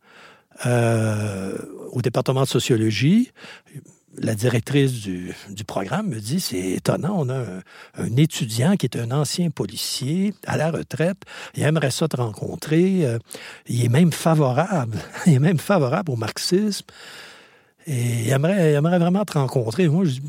euh, 0.66 1.58
au 1.92 2.02
département 2.02 2.44
de 2.44 2.48
sociologie, 2.48 3.32
la 4.18 4.36
directrice 4.36 4.94
du, 4.94 5.34
programme 5.68 6.08
me 6.08 6.20
dit 6.20 6.40
c'est 6.40 6.72
étonnant, 6.72 7.16
on 7.18 7.30
a 7.30 7.38
un, 7.38 7.62
un, 7.98 8.16
étudiant 8.16 8.78
qui 8.78 8.86
est 8.86 8.98
un 8.98 9.12
ancien 9.12 9.50
policier 9.50 10.34
à 10.48 10.56
la 10.56 10.72
retraite, 10.72 11.18
il 11.56 11.64
aimerait 11.64 11.92
ça 11.92 12.08
te 12.08 12.16
rencontrer, 12.16 13.06
euh, 13.06 13.20
il 13.68 13.84
est 13.84 13.90
même 13.90 14.14
favorable, 14.14 14.98
il 15.26 15.34
est 15.34 15.40
même 15.40 15.60
favorable 15.60 16.12
au 16.12 16.16
marxisme. 16.16 16.86
Et 17.88 18.26
il 18.26 18.30
aimerait, 18.30 18.80
vraiment 18.80 19.26
te 19.26 19.38
rencontrer. 19.38 19.88
Moi, 19.88 20.06
je 20.06 20.20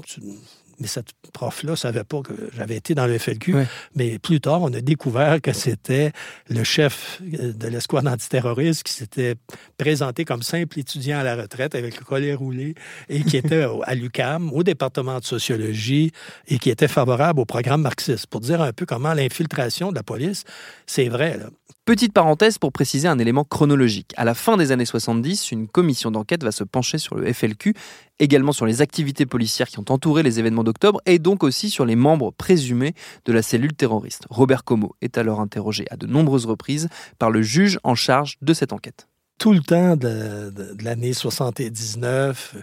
mais 0.80 0.86
cette 0.86 1.10
prof-là 1.32 1.72
ne 1.72 1.76
savait 1.76 2.04
pas 2.04 2.20
que 2.22 2.32
j'avais 2.56 2.76
été 2.76 2.94
dans 2.94 3.06
le 3.06 3.18
FLQ. 3.18 3.54
Mais 3.94 4.18
plus 4.18 4.40
tard, 4.40 4.62
on 4.62 4.72
a 4.72 4.80
découvert 4.80 5.40
que 5.40 5.52
c'était 5.52 6.12
le 6.48 6.64
chef 6.64 7.20
euh, 7.40 7.52
de 7.52 7.68
l'escouade 7.68 8.06
antiterroriste 8.06 8.82
qui 8.82 8.92
s'était 8.92 9.34
présenté 9.78 10.24
comme 10.24 10.42
simple 10.42 10.78
étudiant 10.78 11.18
à 11.18 11.22
la 11.22 11.36
retraite 11.36 11.74
avec 11.74 11.98
le 11.98 12.04
collet 12.04 12.34
roulé 12.34 12.74
et 13.08 13.22
qui 13.22 13.36
était 13.36 13.66
à 13.84 13.94
l'UCAM, 13.94 14.52
au 14.52 14.62
département 14.62 15.18
de 15.18 15.24
sociologie 15.24 16.12
et 16.48 16.58
qui 16.58 16.70
était 16.70 16.88
favorable 16.88 17.40
au 17.40 17.44
programme 17.44 17.82
marxiste. 17.82 18.26
Pour 18.26 18.40
dire 18.40 18.60
un 18.60 18.72
peu 18.72 18.86
comment 18.86 19.14
l'infiltration 19.14 19.90
de 19.90 19.96
la 19.96 20.02
police, 20.02 20.44
c'est 20.86 21.08
vrai. 21.08 21.38
Là. 21.38 21.46
Petite 21.86 22.12
parenthèse 22.12 22.58
pour 22.58 22.72
préciser 22.72 23.06
un 23.06 23.20
élément 23.20 23.44
chronologique. 23.44 24.12
À 24.16 24.24
la 24.24 24.34
fin 24.34 24.56
des 24.56 24.72
années 24.72 24.84
70, 24.84 25.52
une 25.52 25.68
commission 25.68 26.10
d'enquête 26.10 26.42
va 26.42 26.50
se 26.50 26.64
pencher 26.64 26.98
sur 26.98 27.14
le 27.14 27.32
FLQ, 27.32 27.74
également 28.18 28.52
sur 28.52 28.66
les 28.66 28.82
activités 28.82 29.26
policières 29.26 29.68
qui 29.68 29.78
ont 29.78 29.84
entouré 29.88 30.22
les 30.22 30.38
événements 30.38 30.64
d'octobre 30.64 31.00
et 31.06 31.18
donc 31.18 31.42
aussi 31.42 31.70
sur 31.70 31.84
les 31.84 31.96
membres 31.96 32.32
présumés 32.32 32.94
de 33.24 33.32
la 33.32 33.42
cellule 33.42 33.74
terroriste. 33.74 34.26
Robert 34.30 34.64
Como 34.64 34.94
est 35.00 35.18
alors 35.18 35.40
interrogé 35.40 35.84
à 35.90 35.96
de 35.96 36.06
nombreuses 36.06 36.46
reprises 36.46 36.88
par 37.18 37.30
le 37.30 37.42
juge 37.42 37.78
en 37.84 37.94
charge 37.94 38.38
de 38.42 38.54
cette 38.54 38.72
enquête 38.72 39.08
tout 39.38 39.52
le 39.52 39.60
temps 39.60 39.96
de, 39.96 40.50
l'année 40.82 41.12
79, 41.12 42.56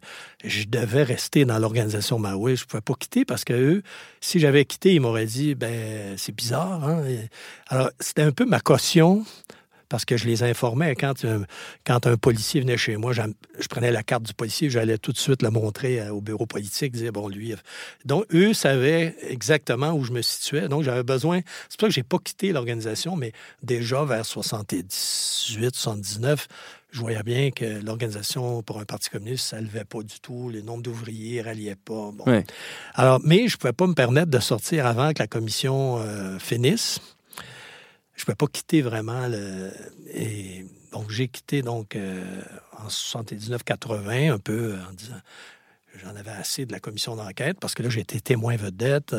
je 0.43 0.63
devais 0.65 1.03
rester 1.03 1.45
dans 1.45 1.59
l'organisation 1.59 2.17
Maui. 2.17 2.55
Je 2.55 2.63
ne 2.63 2.67
pouvais 2.67 2.81
pas 2.81 2.95
quitter 2.95 3.25
parce 3.25 3.43
que 3.43 3.53
eux, 3.53 3.83
si 4.21 4.39
j'avais 4.39 4.65
quitté, 4.65 4.93
ils 4.93 4.99
m'auraient 4.99 5.27
dit, 5.27 5.55
ben 5.55 6.15
c'est 6.17 6.35
bizarre. 6.35 6.83
Hein? 6.83 7.03
Alors, 7.67 7.91
c'était 7.99 8.23
un 8.23 8.31
peu 8.31 8.45
ma 8.45 8.59
caution 8.59 9.23
parce 9.93 10.05
que 10.05 10.17
je 10.17 10.25
les 10.25 10.41
informais. 10.41 10.95
Quand, 10.95 11.23
euh, 11.23 11.45
quand 11.85 12.07
un 12.07 12.17
policier 12.17 12.61
venait 12.61 12.77
chez 12.77 12.97
moi, 12.97 13.13
je 13.13 13.67
prenais 13.69 13.91
la 13.91 14.01
carte 14.01 14.23
du 14.23 14.33
policier, 14.33 14.67
j'allais 14.71 14.97
tout 14.97 15.11
de 15.11 15.19
suite 15.19 15.43
la 15.43 15.51
montrer 15.51 16.01
euh, 16.01 16.09
au 16.09 16.19
bureau 16.19 16.47
politique, 16.47 16.93
disais, 16.93 17.11
bon, 17.11 17.27
lui. 17.27 17.53
Donc, 18.03 18.25
eux 18.33 18.55
savaient 18.55 19.15
exactement 19.21 19.91
où 19.91 20.03
je 20.03 20.11
me 20.11 20.23
situais. 20.23 20.67
Donc, 20.67 20.81
j'avais 20.81 21.03
besoin. 21.03 21.41
C'est 21.69 21.79
pour 21.79 21.85
ça 21.85 21.87
que 21.89 21.93
je 21.93 21.99
n'ai 21.99 22.05
pas 22.05 22.17
quitté 22.17 22.53
l'organisation, 22.53 23.15
mais 23.15 23.33
déjà 23.61 24.03
vers 24.03 24.25
78, 24.25 25.75
79, 25.75 26.47
je 26.89 26.99
voyais 26.99 27.21
bien 27.21 27.51
que 27.51 27.79
l'organisation 27.85 28.63
pour 28.63 28.79
un 28.79 28.85
parti 28.85 29.11
communiste, 29.11 29.45
ça 29.45 29.61
ne 29.61 29.67
levait 29.67 29.85
pas 29.85 30.01
du 30.01 30.19
tout. 30.19 30.49
Les 30.49 30.63
nombres 30.63 30.81
d'ouvriers 30.81 31.43
ne 31.43 31.45
ralliaient 31.45 31.75
pas. 31.75 32.09
Alors, 32.95 33.19
mais 33.23 33.47
je 33.47 33.57
ne 33.57 33.59
pouvais 33.59 33.73
pas 33.73 33.85
me 33.85 33.93
permettre 33.93 34.31
de 34.31 34.39
sortir 34.39 34.87
avant 34.87 35.13
que 35.13 35.19
la 35.19 35.27
commission 35.27 35.99
euh, 35.99 36.39
finisse 36.39 36.99
je 38.15 38.21
ne 38.21 38.25
pouvais 38.25 38.35
pas 38.35 38.47
quitter 38.47 38.81
vraiment. 38.81 39.27
Le... 39.27 39.71
Donc, 40.91 41.09
j'ai 41.09 41.27
quitté 41.27 41.61
donc, 41.61 41.95
euh, 41.95 42.41
en 42.77 42.87
79-80, 42.87 44.33
un 44.33 44.39
peu 44.39 44.75
en 44.89 44.93
disant 44.93 45.19
j'en 46.01 46.15
avais 46.15 46.31
assez 46.31 46.65
de 46.65 46.71
la 46.71 46.79
commission 46.79 47.15
d'enquête 47.15 47.59
parce 47.59 47.75
que 47.75 47.83
là, 47.83 47.89
j'étais 47.89 48.19
témoin 48.19 48.55
vedette. 48.55 49.15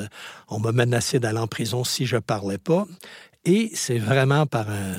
On 0.48 0.59
m'a 0.59 0.72
menacé 0.72 1.20
d'aller 1.20 1.38
en 1.38 1.46
prison 1.46 1.85
si 1.85 2.07
je 2.07 2.16
ne 2.16 2.20
parlais 2.20 2.59
pas. 2.59 2.87
Et 3.44 3.70
c'est 3.74 3.98
vraiment 3.98 4.46
par 4.46 4.68
un, 4.70 4.94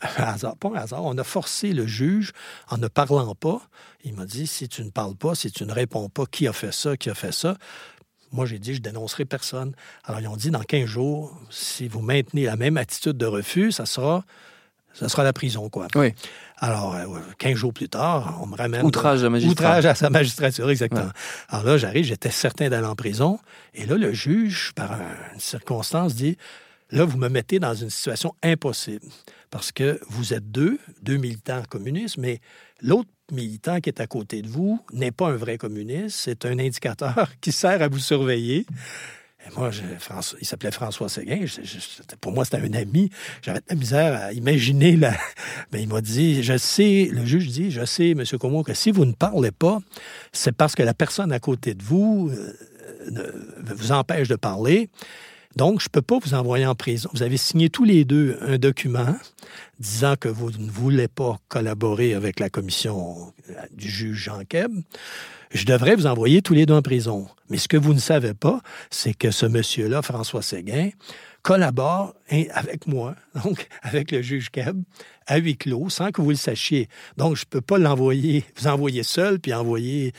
hasard, 0.16 0.56
pas 0.56 0.68
un 0.70 0.74
hasard, 0.74 1.04
on 1.04 1.16
a 1.18 1.24
forcé 1.24 1.72
le 1.72 1.86
juge 1.86 2.32
en 2.68 2.78
ne 2.78 2.88
parlant 2.88 3.34
pas. 3.34 3.62
Il 4.04 4.14
m'a 4.14 4.26
dit 4.26 4.46
si 4.46 4.68
tu 4.68 4.84
ne 4.84 4.90
parles 4.90 5.16
pas, 5.16 5.34
si 5.34 5.50
tu 5.50 5.64
ne 5.64 5.72
réponds 5.72 6.08
pas, 6.08 6.26
qui 6.26 6.46
a 6.46 6.52
fait 6.52 6.72
ça, 6.72 6.96
qui 6.96 7.08
a 7.10 7.14
fait 7.14 7.32
ça, 7.32 7.56
moi, 8.34 8.46
j'ai 8.46 8.58
dit, 8.58 8.74
je 8.74 8.80
dénoncerai 8.80 9.24
personne. 9.24 9.74
Alors, 10.02 10.20
ils 10.20 10.26
ont 10.26 10.36
dit, 10.36 10.50
dans 10.50 10.60
15 10.60 10.86
jours, 10.86 11.40
si 11.50 11.86
vous 11.86 12.00
maintenez 12.00 12.44
la 12.44 12.56
même 12.56 12.76
attitude 12.76 13.16
de 13.16 13.26
refus, 13.26 13.70
ça 13.70 13.86
sera, 13.86 14.24
ça 14.92 15.08
sera 15.08 15.22
la 15.22 15.32
prison, 15.32 15.70
quoi. 15.70 15.86
Oui. 15.94 16.12
Alors, 16.58 16.96
15 17.38 17.52
euh, 17.52 17.54
jours 17.54 17.72
plus 17.72 17.88
tard, 17.88 18.40
on 18.42 18.46
me 18.46 18.56
ramène... 18.56 18.84
Outrage 18.84 19.22
à 19.22 19.30
magistrat. 19.30 19.52
Outrage 19.52 19.86
à 19.86 19.94
sa 19.94 20.10
magistrature, 20.10 20.68
exactement. 20.68 21.10
Alors 21.48 21.64
là, 21.64 21.78
j'arrive, 21.78 22.04
j'étais 22.04 22.30
certain 22.30 22.68
d'aller 22.68 22.86
en 22.86 22.96
prison. 22.96 23.38
Et 23.72 23.86
là, 23.86 23.96
le 23.96 24.12
juge, 24.12 24.72
par 24.74 24.98
une 25.32 25.40
circonstance, 25.40 26.16
dit, 26.16 26.36
là, 26.90 27.04
vous 27.04 27.18
me 27.18 27.28
mettez 27.28 27.60
dans 27.60 27.74
une 27.74 27.90
situation 27.90 28.34
impossible. 28.42 29.06
Parce 29.50 29.70
que 29.70 30.00
vous 30.08 30.34
êtes 30.34 30.50
deux, 30.50 30.80
deux 31.02 31.18
militants 31.18 31.62
communistes, 31.68 32.18
mais 32.18 32.40
l'autre 32.82 33.10
militant 33.32 33.80
qui 33.80 33.88
est 33.88 34.00
à 34.00 34.06
côté 34.06 34.42
de 34.42 34.48
vous 34.48 34.80
n'est 34.92 35.12
pas 35.12 35.28
un 35.28 35.36
vrai 35.36 35.58
communiste, 35.58 36.16
c'est 36.20 36.44
un 36.44 36.58
indicateur 36.58 37.30
qui 37.40 37.52
sert 37.52 37.82
à 37.82 37.88
vous 37.88 37.98
surveiller. 37.98 38.66
Moi, 39.56 39.70
il 40.40 40.46
s'appelait 40.46 40.70
François 40.70 41.08
Séguin. 41.10 41.44
pour 42.20 42.32
moi, 42.32 42.46
c'était 42.46 42.58
un 42.58 42.72
ami. 42.72 43.10
J'avais 43.42 43.58
de 43.58 43.64
la 43.68 43.76
misère 43.76 44.22
à 44.22 44.32
imaginer. 44.32 44.96
La... 44.96 45.14
Mais 45.70 45.82
il 45.82 45.88
m'a 45.88 46.00
dit, 46.00 46.42
je 46.42 46.56
sais, 46.56 47.10
le 47.12 47.26
juge 47.26 47.48
dit, 47.48 47.70
je 47.70 47.84
sais, 47.84 48.10
M. 48.10 48.24
Como, 48.40 48.62
que 48.62 48.72
si 48.72 48.90
vous 48.90 49.04
ne 49.04 49.12
parlez 49.12 49.50
pas, 49.50 49.80
c'est 50.32 50.56
parce 50.56 50.74
que 50.74 50.82
la 50.82 50.94
personne 50.94 51.30
à 51.30 51.40
côté 51.40 51.74
de 51.74 51.82
vous 51.82 52.30
euh, 52.32 53.32
vous 53.76 53.92
empêche 53.92 54.28
de 54.28 54.36
parler. 54.36 54.88
Donc, 55.56 55.80
je 55.80 55.86
ne 55.86 55.90
peux 55.90 56.02
pas 56.02 56.18
vous 56.18 56.34
envoyer 56.34 56.66
en 56.66 56.74
prison. 56.74 57.08
Vous 57.14 57.22
avez 57.22 57.36
signé 57.36 57.70
tous 57.70 57.84
les 57.84 58.04
deux 58.04 58.38
un 58.40 58.58
document 58.58 59.16
disant 59.78 60.14
que 60.18 60.28
vous 60.28 60.50
ne 60.50 60.70
voulez 60.70 61.08
pas 61.08 61.38
collaborer 61.48 62.14
avec 62.14 62.40
la 62.40 62.50
commission 62.50 63.32
euh, 63.50 63.54
du 63.72 63.88
juge 63.88 64.24
Jean 64.24 64.44
Keb. 64.48 64.72
Je 65.50 65.64
devrais 65.64 65.94
vous 65.94 66.06
envoyer 66.06 66.42
tous 66.42 66.54
les 66.54 66.66
deux 66.66 66.74
en 66.74 66.82
prison. 66.82 67.28
Mais 67.48 67.58
ce 67.58 67.68
que 67.68 67.76
vous 67.76 67.94
ne 67.94 68.00
savez 68.00 68.34
pas, 68.34 68.60
c'est 68.90 69.14
que 69.14 69.30
ce 69.30 69.46
monsieur-là, 69.46 70.02
François 70.02 70.42
Séguin, 70.42 70.90
collabore 71.42 72.14
avec 72.52 72.86
moi, 72.86 73.14
donc 73.44 73.68
avec 73.82 74.10
le 74.10 74.22
juge 74.22 74.50
Keb, 74.50 74.82
à 75.26 75.38
huis 75.38 75.56
clos, 75.56 75.88
sans 75.88 76.10
que 76.10 76.22
vous 76.22 76.30
le 76.30 76.36
sachiez. 76.36 76.88
Donc, 77.16 77.36
je 77.36 77.42
ne 77.42 77.48
peux 77.50 77.60
pas 77.60 77.78
l'envoyer, 77.78 78.44
vous 78.56 78.66
envoyer 78.66 79.02
seul, 79.02 79.40
puis 79.40 79.54
envoyer 79.54 80.12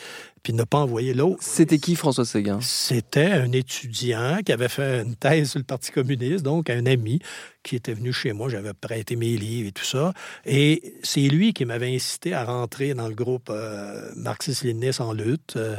puis 0.45 0.53
ne 0.53 0.63
pas 0.63 0.77
envoyer 0.77 1.15
l'autre. 1.15 1.39
C'était 1.41 1.79
qui 1.79 1.95
François 1.95 2.23
Séguin? 2.23 2.59
C'était 2.61 3.31
un 3.31 3.51
étudiant 3.51 4.41
qui 4.45 4.53
avait 4.53 4.69
fait 4.69 5.01
une 5.01 5.15
thèse 5.15 5.49
sur 5.49 5.59
le 5.59 5.65
Parti 5.65 5.91
communiste, 5.91 6.45
donc 6.45 6.69
un 6.69 6.85
ami 6.85 7.19
qui 7.63 7.75
était 7.75 7.95
venu 7.95 8.13
chez 8.13 8.31
moi. 8.31 8.47
J'avais 8.47 8.73
prêté 8.73 9.15
mes 9.15 9.37
livres 9.37 9.69
et 9.69 9.71
tout 9.71 9.83
ça. 9.83 10.13
Et 10.45 10.93
c'est 11.01 11.21
lui 11.21 11.51
qui 11.51 11.65
m'avait 11.65 11.95
incité 11.95 12.35
à 12.35 12.45
rentrer 12.45 12.93
dans 12.93 13.07
le 13.07 13.15
groupe 13.15 13.49
euh, 13.49 14.11
marxiste-léniniste 14.15 15.01
en 15.01 15.13
lutte. 15.13 15.55
Euh, 15.55 15.77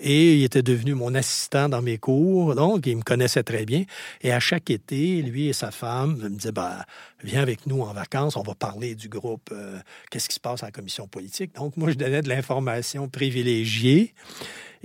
et 0.00 0.36
il 0.36 0.44
était 0.44 0.62
devenu 0.62 0.94
mon 0.94 1.14
assistant 1.14 1.68
dans 1.68 1.82
mes 1.82 1.98
cours, 1.98 2.54
donc 2.54 2.86
il 2.86 2.96
me 2.96 3.02
connaissait 3.02 3.42
très 3.42 3.64
bien. 3.64 3.84
Et 4.22 4.32
à 4.32 4.40
chaque 4.40 4.70
été, 4.70 5.22
lui 5.22 5.48
et 5.48 5.52
sa 5.52 5.70
femme 5.70 6.16
me 6.16 6.28
disaient 6.28 6.52
bah, 6.52 6.84
Viens 7.24 7.42
avec 7.42 7.66
nous 7.66 7.80
en 7.80 7.92
vacances, 7.92 8.36
on 8.36 8.42
va 8.42 8.54
parler 8.54 8.94
du 8.94 9.08
groupe, 9.08 9.50
euh, 9.50 9.78
qu'est-ce 10.08 10.28
qui 10.28 10.36
se 10.36 10.40
passe 10.40 10.62
en 10.62 10.70
commission 10.70 11.08
politique. 11.08 11.52
Donc, 11.56 11.76
moi, 11.76 11.90
je 11.90 11.96
donnais 11.96 12.22
de 12.22 12.28
l'information 12.28 13.08
privilégiée. 13.08 14.14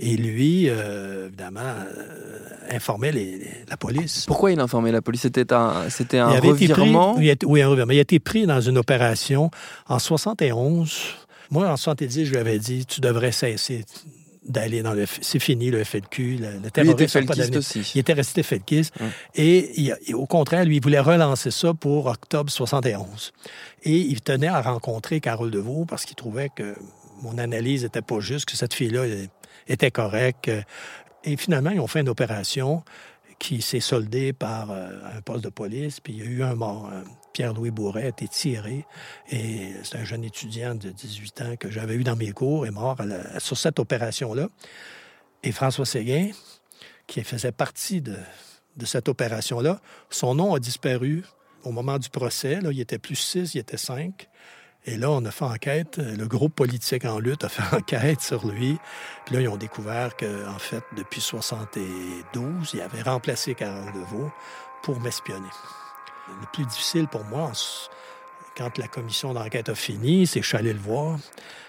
Et 0.00 0.16
lui, 0.16 0.68
euh, 0.68 1.28
évidemment, 1.28 1.60
euh, 1.60 2.40
informait 2.70 3.12
la 3.68 3.76
police. 3.76 4.24
Pourquoi 4.26 4.50
il 4.50 4.58
informait 4.58 4.90
la 4.90 5.00
police? 5.00 5.20
C'était 5.20 5.52
un, 5.52 5.88
c'était 5.90 6.18
un 6.18 6.40
revirement? 6.40 7.14
oui, 7.16 7.62
un 7.62 7.68
revirement. 7.68 7.92
Il 7.92 7.98
a 7.98 8.02
été 8.02 8.18
pris 8.18 8.46
dans 8.46 8.60
une 8.60 8.78
opération 8.78 9.52
en 9.86 10.00
71. 10.00 11.14
Moi, 11.52 11.70
en 11.70 11.76
70, 11.76 12.24
je 12.24 12.30
lui 12.32 12.38
avais 12.38 12.58
dit, 12.58 12.84
tu 12.84 13.00
devrais 13.00 13.30
cesser 13.30 13.84
d'aller 14.44 14.82
dans 14.82 14.92
le... 14.92 15.06
C'est 15.20 15.38
fini, 15.38 15.70
le 15.70 15.82
FLQ, 15.84 16.36
le, 16.36 16.58
le 16.62 16.70
terrorisme. 16.70 17.20
Il 17.22 17.42
était 17.42 17.56
aussi. 17.56 17.92
Il 17.94 18.00
était 18.00 18.12
resté 18.12 18.42
felkiste. 18.42 18.94
Et, 19.34 19.92
au 20.12 20.26
contraire, 20.26 20.64
lui, 20.64 20.76
il 20.76 20.82
voulait 20.82 21.00
relancer 21.00 21.50
ça 21.50 21.74
pour 21.74 22.06
octobre 22.06 22.50
71. 22.50 23.32
Et 23.84 23.96
il 23.96 24.20
tenait 24.20 24.48
à 24.48 24.60
rencontrer 24.60 25.20
Carole 25.20 25.50
Deveau 25.50 25.84
parce 25.84 26.04
qu'il 26.04 26.16
trouvait 26.16 26.50
que 26.54 26.74
mon 27.22 27.38
analyse 27.38 27.84
n'était 27.84 28.02
pas 28.02 28.20
juste, 28.20 28.46
que 28.46 28.56
cette 28.56 28.74
fille-là 28.74 29.04
était 29.68 29.90
correcte. 29.90 30.50
Et 31.24 31.36
finalement, 31.36 31.70
ils 31.70 31.80
ont 31.80 31.86
fait 31.86 32.00
une 32.00 32.08
opération 32.08 32.82
qui 33.38 33.62
s'est 33.62 33.80
soldée 33.80 34.32
par 34.32 34.70
euh, 34.70 34.90
un 35.16 35.20
poste 35.20 35.44
de 35.44 35.48
police, 35.48 36.00
puis 36.00 36.14
il 36.14 36.18
y 36.18 36.22
a 36.22 36.30
eu 36.30 36.42
un 36.42 36.54
mort. 36.54 36.90
Pierre-Louis 37.34 37.70
Bourret 37.70 38.04
a 38.04 38.08
été 38.08 38.28
tiré. 38.28 38.86
Et 39.30 39.74
c'est 39.82 39.98
un 39.98 40.04
jeune 40.04 40.24
étudiant 40.24 40.74
de 40.74 40.88
18 40.88 41.40
ans 41.42 41.56
que 41.56 41.70
j'avais 41.70 41.96
eu 41.96 42.04
dans 42.04 42.16
mes 42.16 42.32
cours, 42.32 42.64
est 42.64 42.70
mort 42.70 42.96
sur 43.38 43.58
cette 43.58 43.78
opération-là. 43.78 44.48
Et 45.42 45.52
François 45.52 45.84
Séguin, 45.84 46.30
qui 47.06 47.22
faisait 47.22 47.52
partie 47.52 48.00
de, 48.00 48.16
cette 48.84 49.08
opération-là, 49.08 49.80
son 50.08 50.34
nom 50.34 50.54
a 50.54 50.58
disparu 50.58 51.24
au 51.64 51.72
moment 51.72 51.98
du 51.98 52.08
procès. 52.08 52.60
Là, 52.60 52.70
il 52.72 52.80
était 52.80 52.98
plus 52.98 53.16
six, 53.16 53.54
il 53.54 53.58
était 53.58 53.76
cinq. 53.76 54.28
Et 54.86 54.96
là, 54.96 55.10
on 55.10 55.24
a 55.24 55.30
fait 55.30 55.44
enquête. 55.44 55.98
Le 55.98 56.26
groupe 56.26 56.54
politique 56.54 57.04
en 57.04 57.18
lutte 57.18 57.44
a 57.44 57.48
fait 57.48 57.76
enquête 57.76 58.20
sur 58.20 58.46
lui. 58.46 58.78
Puis 59.26 59.34
là, 59.34 59.40
ils 59.40 59.48
ont 59.48 59.56
découvert 59.56 60.16
qu'en 60.16 60.58
fait, 60.58 60.84
depuis 60.96 61.20
72, 61.20 62.70
il 62.74 62.80
avait 62.80 63.02
remplacé 63.02 63.54
Carole 63.54 63.92
Deveau 63.92 64.30
pour 64.82 65.00
m'espionner. 65.00 65.48
Le 66.28 66.46
plus 66.52 66.64
difficile 66.64 67.06
pour 67.08 67.24
moi, 67.24 67.52
quand 68.56 68.78
la 68.78 68.88
commission 68.88 69.34
d'enquête 69.34 69.68
a 69.68 69.74
fini, 69.74 70.26
c'est 70.26 70.40
que 70.40 70.44
je 70.44 70.48
suis 70.48 70.58
allé 70.58 70.72
le 70.72 70.78
voir. 70.78 71.18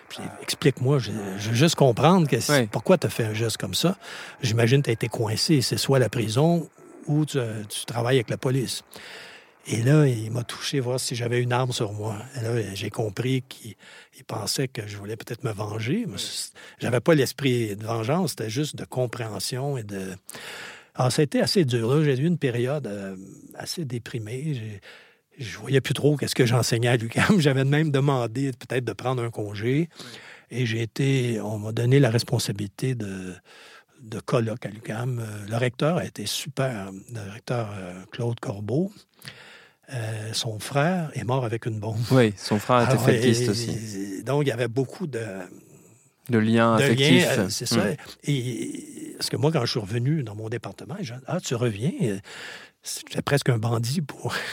Puis 0.10 0.20
explique-moi, 0.42 1.00
je, 1.00 1.12
veux 1.12 1.56
juste 1.56 1.76
comprendre 1.76 2.28
que 2.28 2.66
pourquoi 2.68 2.98
tu 2.98 3.08
as 3.08 3.10
fait 3.10 3.26
un 3.26 3.34
geste 3.34 3.58
comme 3.58 3.74
ça. 3.74 3.98
J'imagine 4.42 4.82
que 4.82 4.86
tu 4.86 4.90
as 4.92 4.94
été 4.94 5.08
coincé. 5.08 5.62
C'est 5.62 5.78
soit 5.78 6.00
la 6.00 6.10
prison 6.10 6.70
ou 7.08 7.26
tu, 7.26 7.40
travailles 7.88 8.18
avec 8.18 8.30
la 8.30 8.38
police. 8.38 8.84
Et 9.68 9.82
là, 9.82 10.06
il 10.06 10.30
m'a 10.32 10.44
touché 10.44 10.80
voir 10.80 11.00
si 11.00 11.16
j'avais 11.16 11.42
une 11.42 11.52
arme 11.52 11.72
sur 11.72 11.92
moi. 11.94 12.18
Et 12.38 12.44
là, 12.44 12.76
j'ai 12.76 12.92
compris 12.92 13.44
qu'il 13.50 13.76
pensait 14.28 14.68
que 14.68 14.86
je 14.86 14.96
voulais 14.96 15.16
peut-être 15.16 15.44
me 15.44 15.52
venger. 15.52 16.06
J'avais 16.80 17.00
pas 17.00 17.16
l'esprit 17.16 17.76
de 17.76 17.84
vengeance, 17.84 18.32
c'était 18.32 18.50
juste 18.50 18.76
de 18.76 18.86
compréhension 18.86 19.78
et 19.78 19.84
de. 19.84 20.16
Alors, 20.96 21.12
ça 21.12 21.22
a 21.22 21.24
été 21.24 21.42
assez 21.42 21.66
dur. 21.66 22.04
J'ai 22.04 22.18
eu 22.18 22.26
une 22.26 22.38
période 22.38 22.88
euh, 22.88 23.16
assez 23.56 23.86
déprimée. 23.86 24.82
Je 25.38 25.58
voyais 25.58 25.82
plus 25.82 25.94
trop 25.94 26.16
qu'est-ce 26.16 26.36
que 26.36 26.46
j'enseignais 26.46 26.88
à 26.88 26.98
l'UQAM. 26.98 27.38
J'avais 27.40 27.66
même 27.66 27.92
demandé 27.92 28.52
peut-être 28.52 28.86
de 28.86 28.94
prendre 28.94 29.22
un 29.22 29.30
congé. 29.30 29.90
Et 30.52 30.66
j'ai 30.66 30.82
été. 30.82 31.40
On 31.42 31.60
m'a 31.60 31.72
donné 31.72 32.00
la 32.00 32.10
responsabilité 32.10 32.96
de 32.96 33.34
de 34.06 34.20
colloque 34.20 34.66
à 34.66 34.70
l'UQAM. 34.70 35.20
Euh, 35.20 35.24
le 35.50 35.58
recteur 35.58 35.98
a 35.98 36.06
été 36.06 36.26
super, 36.26 36.92
le 37.14 37.32
recteur 37.34 37.70
euh, 37.76 37.94
Claude 38.12 38.40
Corbeau. 38.40 38.92
Euh, 39.94 40.34
son 40.34 40.60
frère 40.60 41.12
est 41.14 41.24
mort 41.24 41.46
avec 41.46 41.66
une 41.66 41.80
bombe. 41.80 42.00
Oui, 42.12 42.34
son 42.38 42.60
frère 42.60 42.90
était 42.90 42.98
fétiste 42.98 43.50
aussi. 43.50 44.24
Donc, 44.24 44.44
il 44.44 44.50
y 44.50 44.52
avait 44.52 44.68
beaucoup 44.68 45.06
de... 45.06 45.22
De 46.30 46.38
liens 46.38 46.76
affectifs. 46.76 47.28
Euh, 47.38 47.50
c'est 47.50 47.66
ça. 47.66 47.84
Mm. 47.84 47.96
Et, 48.24 49.14
parce 49.18 49.30
que 49.30 49.38
moi, 49.38 49.52
quand 49.52 49.66
je 49.66 49.72
suis 49.72 49.80
revenu 49.80 50.24
dans 50.24 50.36
mon 50.36 50.50
département, 50.50 50.96
je 51.02 51.14
ah, 51.28 51.40
tu 51.40 51.56
reviens? 51.56 51.92
C'était 52.84 53.22
presque 53.22 53.50
un 53.50 53.58
bandit 53.58 54.02
pour... 54.02 54.34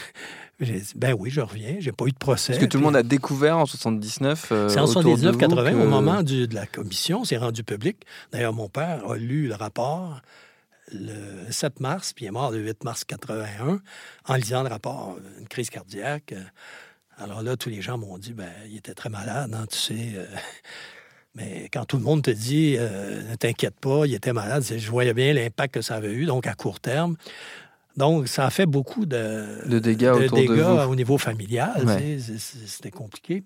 J'ai 0.59 0.79
dit, 0.79 0.93
ben 0.95 1.15
oui, 1.17 1.29
je 1.29 1.41
reviens. 1.41 1.77
J'ai 1.79 1.91
pas 1.91 2.05
eu 2.05 2.11
de 2.11 2.17
procès. 2.17 2.53
Parce 2.53 2.63
que 2.63 2.69
tout 2.69 2.77
le 2.77 2.83
monde 2.83 2.95
a 2.95 3.03
découvert 3.03 3.57
en 3.57 3.65
79. 3.65 4.49
Euh, 4.51 4.69
c'est 4.69 4.79
en 4.79 4.85
79-80, 4.85 5.73
au 5.73 5.87
moment 5.87 6.23
de 6.23 6.47
la 6.53 6.65
commission, 6.67 7.25
c'est 7.25 7.37
rendu 7.37 7.63
public. 7.63 7.97
D'ailleurs, 8.31 8.53
mon 8.53 8.69
père 8.69 9.09
a 9.09 9.17
lu 9.17 9.47
le 9.47 9.55
rapport 9.55 10.21
le 10.91 11.51
7 11.51 11.79
mars, 11.79 12.13
puis 12.13 12.25
il 12.25 12.27
est 12.27 12.31
mort 12.31 12.51
le 12.51 12.59
8 12.59 12.83
mars 12.83 13.03
81 13.03 13.81
en 14.27 14.35
lisant 14.35 14.63
le 14.63 14.69
rapport, 14.69 15.17
une 15.39 15.47
crise 15.47 15.69
cardiaque. 15.69 16.33
Alors 17.17 17.41
là, 17.41 17.55
tous 17.57 17.69
les 17.69 17.81
gens 17.81 17.97
m'ont 17.97 18.17
dit, 18.17 18.33
ben, 18.33 18.51
il 18.67 18.77
était 18.77 18.93
très 18.93 19.09
malade, 19.09 19.53
hein, 19.53 19.65
tu 19.69 19.77
sais. 19.77 20.11
Euh, 20.15 20.25
mais 21.35 21.69
quand 21.73 21.85
tout 21.85 21.97
le 21.97 22.03
monde 22.03 22.21
te 22.21 22.31
dit, 22.31 22.75
euh, 22.77 23.31
ne 23.31 23.35
t'inquiète 23.35 23.79
pas, 23.79 24.05
il 24.05 24.13
était 24.13 24.33
malade, 24.33 24.63
je 24.63 24.89
voyais 24.89 25.13
bien 25.13 25.33
l'impact 25.33 25.73
que 25.75 25.81
ça 25.81 25.95
avait 25.95 26.13
eu, 26.13 26.25
donc 26.25 26.47
à 26.47 26.53
court 26.53 26.79
terme. 26.79 27.15
Donc, 27.97 28.27
ça 28.27 28.45
a 28.45 28.49
fait 28.49 28.65
beaucoup 28.65 29.05
de, 29.05 29.67
de 29.67 29.79
dégâts, 29.79 30.13
au 30.89 30.95
niveau 30.95 31.17
familial. 31.17 31.85
C'était 32.17 32.91
compliqué. 32.91 33.43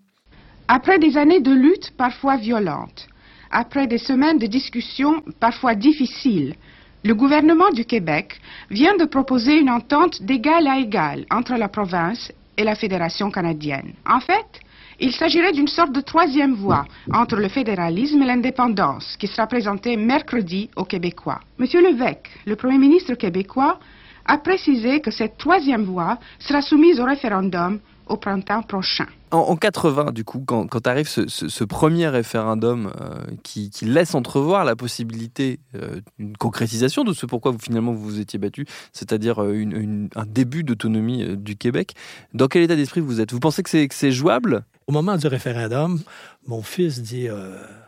Après 0.69 0.99
des 0.99 1.17
années 1.17 1.41
de 1.41 1.51
lutte 1.51 1.91
parfois 1.97 2.37
violentes, 2.37 3.07
après 3.51 3.87
des 3.87 3.97
semaines 3.97 4.37
de 4.37 4.47
discussions 4.47 5.21
parfois 5.39 5.75
difficiles, 5.75 6.55
le 7.03 7.13
gouvernement 7.13 7.69
du 7.71 7.85
Québec 7.85 8.39
vient 8.69 8.97
de 8.97 9.05
proposer 9.05 9.53
une 9.57 9.69
entente 9.69 10.21
d'égal 10.23 10.67
à 10.67 10.79
égal 10.79 11.25
entre 11.31 11.53
la 11.55 11.69
province 11.69 12.31
et 12.57 12.63
la 12.63 12.75
Fédération 12.75 13.31
canadienne. 13.31 13.93
En 14.05 14.19
fait, 14.19 14.59
il 14.99 15.11
s'agirait 15.13 15.51
d'une 15.51 15.67
sorte 15.67 15.91
de 15.91 16.01
troisième 16.01 16.53
voie 16.53 16.85
entre 17.13 17.35
le 17.35 17.49
fédéralisme 17.49 18.21
et 18.21 18.25
l'indépendance 18.25 19.15
qui 19.17 19.27
sera 19.27 19.47
présentée 19.47 19.95
mercredi 19.95 20.69
aux 20.75 20.85
Québécois. 20.85 21.39
Monsieur 21.57 21.81
Lévesque, 21.81 22.29
le 22.45 22.55
Premier 22.55 22.77
ministre 22.77 23.13
québécois, 23.13 23.79
a 24.25 24.37
précisé 24.37 24.99
que 24.99 25.11
cette 25.11 25.37
troisième 25.37 25.83
voie 25.83 26.17
sera 26.39 26.61
soumise 26.61 26.99
au 26.99 27.05
référendum 27.05 27.79
au 28.09 28.17
printemps 28.17 28.63
prochain. 28.63 29.05
En, 29.31 29.57
80, 29.57 30.13
du 30.13 30.23
coup, 30.23 30.39
quand, 30.45 30.87
arrive 30.87 31.07
ce, 31.07 31.63
premier 31.65 32.07
référendum 32.07 32.91
euh, 33.01 33.19
qui, 33.43 33.69
laisse 33.81 34.15
entrevoir 34.15 34.63
la 34.63 34.75
possibilité 34.75 35.59
euh, 35.75 35.99
d'une 36.17 36.37
concrétisation 36.37 37.03
de 37.03 37.13
ce 37.13 37.25
pourquoi 37.25 37.51
vous, 37.51 37.59
finalement 37.59 37.91
vous 37.91 38.03
vous 38.03 38.19
étiez 38.19 38.39
battu, 38.39 38.65
c'est-à-dire 38.93 39.43
euh, 39.43 40.07
un 40.15 40.25
début 40.25 40.63
d'autonomie 40.63 41.35
du 41.35 41.57
Québec, 41.57 41.93
dans 42.33 42.47
quel 42.47 42.63
état 42.63 42.75
d'esprit 42.75 43.01
vous 43.01 43.19
êtes? 43.19 43.33
Vous 43.33 43.39
pensez 43.39 43.63
que 43.63 43.69
c'est 43.69 44.11
jouable? 44.11 44.63
Au 44.87 44.93
moment 44.93 45.17
du 45.17 45.27
référendum, 45.27 46.01
mon 46.47 46.61
fils 46.61 47.01
dit 47.01 47.27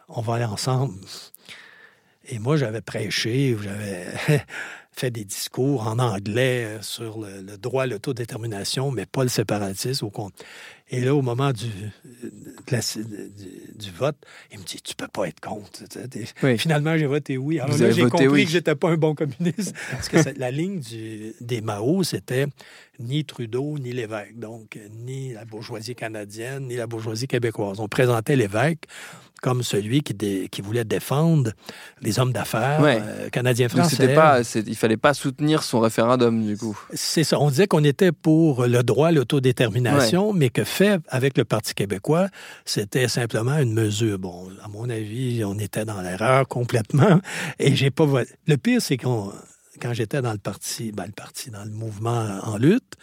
on 0.09 0.21
va 0.21 0.35
aller 0.35 0.45
ensemble. 0.45 0.95
Et 2.31 2.37
moi, 2.37 2.57
j'avais 2.57 2.81
prêché, 2.81 3.57
j'avais 3.61 4.05
fait 4.99 5.11
des 5.11 5.23
discours 5.23 5.87
en 5.87 5.97
anglais 5.97 6.65
euh, 6.65 6.81
sur 6.81 7.19
le, 7.21 7.57
droit 7.57 7.83
à 7.83 7.87
l'autodétermination, 7.87 8.91
mais 8.91 9.05
pas 9.05 9.23
le 9.23 9.29
séparatisme. 9.29 10.09
Et 10.91 11.01
là, 11.01 11.13
au 11.13 11.21
moment 11.21 11.51
du, 11.51 11.67
du, 12.67 13.91
vote, 13.91 14.15
il 14.51 14.59
me 14.59 14.63
dit 14.63 14.81
Tu 14.81 14.95
peux 14.95 15.07
pas 15.07 15.27
être 15.27 15.39
contre. 15.39 15.83
Finalement, 16.57 16.97
j'ai 16.97 17.05
voté 17.05 17.37
oui. 17.37 17.59
Alors 17.59 17.77
là, 17.77 17.91
j'ai 17.91 18.03
compris 18.03 18.27
oui. 18.27 18.45
que 18.45 18.51
j'étais 18.51 18.75
pas 18.75 18.89
un 18.89 18.97
bon 18.97 19.13
communiste. 19.13 19.75
Parce 19.91 20.09
que 20.09 20.17
la 20.39 20.49
ligne 20.49 20.81
des 21.41 21.61
Mao, 21.61 22.03
c'était 22.03 22.47
ni 22.99 23.23
Trudeau, 23.23 23.77
ni 23.77 23.93
l'évêque. 23.93 24.37
Donc, 24.39 24.79
ni 25.05 25.33
la 25.33 25.45
bourgeoisie 25.45 25.95
canadienne, 25.95 26.67
ni 26.67 26.75
la 26.75 26.87
bourgeoisie 26.87 27.27
québécoise. 27.27 27.79
On 27.79 27.87
présentait 27.87 28.35
l'évêque 28.35 28.85
comme 29.41 29.63
celui 29.63 30.01
qui, 30.01 30.15
qui 30.49 30.61
voulait 30.61 30.83
défendre 30.83 31.51
les 32.01 32.19
hommes 32.19 32.33
d'affaires 32.33 32.81
euh, 32.83 33.29
canadiens 33.29 33.69
français. 33.69 34.13
Pas, 34.13 34.41
il 34.55 34.75
fallait 34.75 34.97
pas 34.97 35.13
soutenir 35.13 35.63
son 35.63 35.79
référendum, 35.79 36.45
du 36.45 36.57
coup. 36.57 36.77
C'est 36.93 37.23
ça. 37.23 37.39
On 37.39 37.49
disait 37.49 37.67
qu'on 37.67 37.83
était 37.83 38.11
pour 38.11 38.65
le 38.65 38.83
droit 38.83 39.09
à 39.09 39.11
l'autodétermination, 39.11 40.33
mais 40.33 40.49
que 40.49 40.63
avec 41.09 41.37
le 41.37 41.45
Parti 41.45 41.73
québécois, 41.73 42.27
c'était 42.65 43.07
simplement 43.07 43.57
une 43.57 43.73
mesure. 43.73 44.19
Bon, 44.19 44.49
à 44.63 44.67
mon 44.67 44.89
avis, 44.89 45.43
on 45.45 45.57
était 45.59 45.85
dans 45.85 46.01
l'erreur 46.01 46.47
complètement. 46.47 47.21
Et 47.59 47.75
j'ai 47.75 47.91
pas... 47.91 48.05
Le 48.47 48.57
pire, 48.57 48.81
c'est 48.81 48.97
qu'on 48.97 49.31
quand 49.81 49.93
j'étais 49.93 50.21
dans 50.21 50.33
le 50.33 50.37
parti, 50.37 50.91
ben, 50.91 51.05
le 51.05 51.11
parti, 51.11 51.51
dans 51.51 51.63
le 51.63 51.71
mouvement 51.71 52.39
en 52.43 52.57
lutte, 52.57 52.95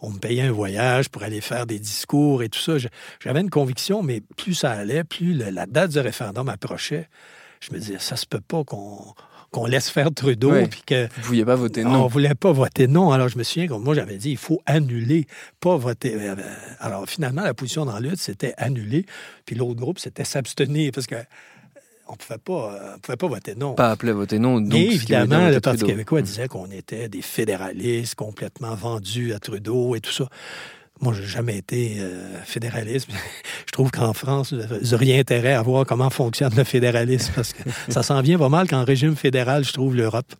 on 0.00 0.10
me 0.10 0.18
payait 0.18 0.42
un 0.42 0.52
voyage 0.52 1.08
pour 1.08 1.22
aller 1.22 1.40
faire 1.40 1.66
des 1.66 1.78
discours 1.78 2.42
et 2.42 2.48
tout 2.48 2.60
ça. 2.60 2.74
J'avais 3.20 3.40
une 3.40 3.50
conviction, 3.50 4.02
mais 4.02 4.20
plus 4.36 4.54
ça 4.54 4.70
allait, 4.70 5.02
plus 5.02 5.34
la 5.34 5.66
date 5.66 5.90
du 5.90 5.98
référendum 5.98 6.48
approchait. 6.48 7.08
Je 7.60 7.72
me 7.72 7.78
disais, 7.78 7.98
ça 7.98 8.16
se 8.16 8.26
peut 8.26 8.40
pas 8.40 8.64
qu'on 8.64 9.14
laisse 9.66 9.90
faire 9.90 10.12
Trudeau. 10.14 10.52
Puis 10.70 10.82
que 10.86 11.08
Vous 11.14 11.20
ne 11.20 11.26
vouliez 11.26 11.44
pas 11.44 11.56
voter 11.56 11.84
non. 11.84 12.02
On 12.02 12.04
ne 12.04 12.10
voulait 12.10 12.34
pas 12.34 12.52
voter 12.52 12.86
non. 12.86 13.10
Alors, 13.10 13.28
je 13.28 13.38
me 13.38 13.42
souviens, 13.42 13.68
comme 13.68 13.82
moi, 13.82 13.94
j'avais 13.94 14.16
dit, 14.16 14.30
il 14.30 14.36
faut 14.36 14.60
annuler, 14.66 15.26
pas 15.60 15.76
voter. 15.76 16.14
Euh, 16.16 16.34
alors, 16.78 17.06
finalement, 17.08 17.42
la 17.42 17.54
position 17.54 17.84
dans 17.84 17.94
la 17.94 18.00
lutte, 18.00 18.20
c'était 18.20 18.54
annuler. 18.56 19.06
Puis 19.46 19.56
l'autre 19.56 19.80
groupe, 19.80 19.98
c'était 19.98 20.24
s'abstenir. 20.24 20.92
Parce 20.92 21.06
que 21.06 21.16
on 22.10 22.14
ne 22.14 22.16
pouvait, 22.16 22.98
pouvait 23.02 23.16
pas 23.16 23.28
voter 23.28 23.54
non. 23.54 23.74
Pas 23.74 23.90
appeler 23.92 24.10
à 24.10 24.14
voter 24.14 24.38
non. 24.38 24.60
Donc, 24.60 24.74
Et 24.74 24.94
évidemment, 24.94 25.48
le 25.48 25.60
Parti 25.60 25.84
québécois 25.84 26.22
disait 26.22 26.48
qu'on 26.48 26.70
était 26.70 27.08
des 27.08 27.22
fédéralistes 27.22 28.16
complètement 28.16 28.74
vendus 28.74 29.32
à 29.32 29.38
Trudeau 29.38 29.94
et 29.94 30.00
tout 30.00 30.12
ça. 30.12 30.28
Moi, 31.00 31.14
je 31.14 31.22
n'ai 31.22 31.26
jamais 31.26 31.56
été 31.56 31.96
euh, 31.98 32.42
fédéraliste. 32.42 33.08
je 33.66 33.72
trouve 33.72 33.90
qu'en 33.90 34.12
France, 34.12 34.52
vous 34.52 34.90
n'auriez 34.90 35.18
intérêt 35.18 35.54
à 35.54 35.62
voir 35.62 35.86
comment 35.86 36.10
fonctionne 36.10 36.54
le 36.54 36.64
fédéralisme 36.64 37.32
parce 37.34 37.52
que 37.52 37.62
ça 37.88 38.02
s'en 38.02 38.20
vient 38.20 38.38
pas 38.38 38.48
mal 38.48 38.68
qu'en 38.68 38.84
régime 38.84 39.16
fédéral, 39.16 39.64
je 39.64 39.72
trouve, 39.72 39.96
l'Europe. 39.96 40.32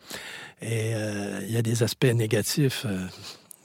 Et 0.60 0.94
euh, 0.94 1.40
il 1.46 1.52
y 1.52 1.56
a 1.56 1.62
des 1.62 1.82
aspects 1.82 2.04
négatifs 2.04 2.84
euh, 2.86 3.06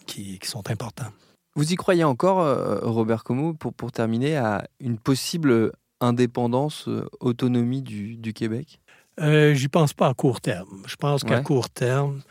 qui, 0.06 0.40
sont 0.44 0.70
importants. 0.70 1.12
Vous 1.56 1.72
y 1.72 1.76
croyez 1.76 2.04
encore, 2.04 2.46
Robert 2.84 3.24
Como, 3.24 3.54
pour, 3.54 3.74
pour 3.74 3.94
terminer, 3.94 4.36
à 4.36 4.68
une 4.82 4.98
possible 4.98 5.72
indépendance, 6.02 6.90
autonomie 7.22 7.82
du, 7.82 8.18
du 8.18 8.34
Québec? 8.34 8.82
J'y 9.22 9.70
pense 9.70 9.94
pas 9.94 10.10
à 10.10 10.14
court 10.14 10.42
terme. 10.42 10.84
Je 10.86 10.98
pense 10.98 11.24
qu'à 11.24 11.40
court 11.40 11.70
terme, 11.70 12.22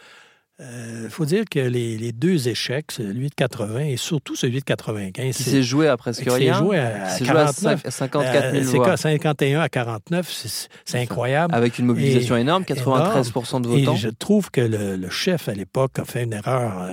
il 0.61 0.65
euh, 0.65 1.09
faut 1.11 1.25
dire 1.25 1.45
que 1.51 1.59
les, 1.59 2.13
deux 2.13 2.47
échecs, 2.49 2.93
celui 2.93 3.29
de 3.29 3.35
80 3.35 3.81
et 3.87 3.97
surtout 3.97 4.37
celui 4.37 4.61
de 4.61 4.65
95... 4.65 5.37
Qui 5.37 5.43
s'est 5.43 5.65
joué 5.65 5.89
à 5.89 5.97
presque 5.97 6.31
rien. 6.31 6.55
joué 6.55 6.79
à, 6.79 7.19
49, 7.19 7.89
54 7.89 8.53
000 8.63 8.77
voix. 8.77 8.97
51 8.97 9.61
à 9.61 9.69
49, 9.69 10.69
c'est 10.85 10.99
incroyable. 11.01 11.53
Avec 11.53 11.81
une 11.81 11.87
mobilisation 11.87 12.37
énorme, 12.37 12.63
93% 12.63 13.63
de 13.63 13.69
votants. 13.69 13.95
Et 13.95 13.97
je 13.97 14.09
trouve 14.09 14.53
que 14.53 14.61
le, 14.61 14.95
le 14.95 15.11
chef, 15.11 15.49
à 15.49 15.55
l'époque, 15.55 15.99
a 15.99 16.05
fait 16.05 16.23
une 16.23 16.35
erreur 16.35 16.89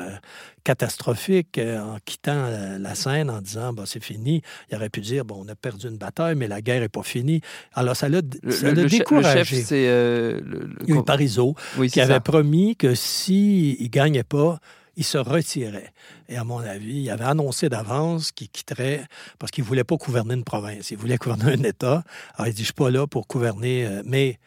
catastrophique 0.64 1.58
euh, 1.58 1.80
en 1.80 1.98
quittant 2.04 2.50
la, 2.80 2.96
scène 2.96 3.30
en 3.30 3.42
disant 3.42 3.74
bah, 3.74 3.84
c'est 3.86 4.04
fini. 4.04 4.42
Il 4.70 4.76
aurait 4.76 4.90
pu 4.90 5.02
dire 5.02 5.26
bon, 5.26 5.44
on 5.46 5.50
a 5.50 5.56
perdu 5.56 5.88
une 5.88 5.98
bataille, 5.98 6.36
mais 6.36 6.48
la 6.48 6.62
guerre 6.62 6.82
n'est 6.82 6.90
pas 6.90 7.04
finie. 7.04 7.42
Alors 7.74 7.96
ça 7.96 8.10
l'a 8.10 8.22
découragé. 8.22 9.40
Le 9.40 9.44
chef, 9.44 9.64
c'est. 9.66 9.88
Euh, 9.88 10.42
le, 10.88 11.04
Parizeau, 11.04 11.56
qui 11.90 12.00
avait 12.00 12.20
promis 12.20 12.76
que 12.76 12.94
s'il 12.94 13.82
ne 13.82 13.88
gagnait 13.88 14.24
pas, 14.24 14.60
il 14.96 15.04
se 15.04 15.18
retirait. 15.18 15.94
Et 16.30 16.38
à 16.38 16.44
mon 16.44 16.60
avis, 16.60 17.04
il 17.04 17.10
avait 17.10 17.26
annoncé 17.26 17.70
d'avance 17.70 18.32
qu'il 18.32 18.50
quitterait 18.50 19.04
parce 19.40 19.52
qu'il 19.52 19.64
ne 19.64 19.68
voulait 19.68 19.84
pas 19.84 19.96
gouverner 19.96 20.36
une 20.36 20.44
province. 20.44 20.92
Il 20.92 20.98
voulait 20.98 21.18
gouverner 21.18 21.54
un 21.54 21.64
État. 21.64 22.04
Alors, 22.36 22.48
il 22.48 22.54
dit, 22.54 22.58
je 22.58 22.62
ne 22.62 22.66
suis 22.66 22.74
pas 22.74 22.92
là 22.92 23.08
pour 23.08 23.26
gouverner. 23.28 23.86
Euh, 23.86 24.02
mais 24.06 24.38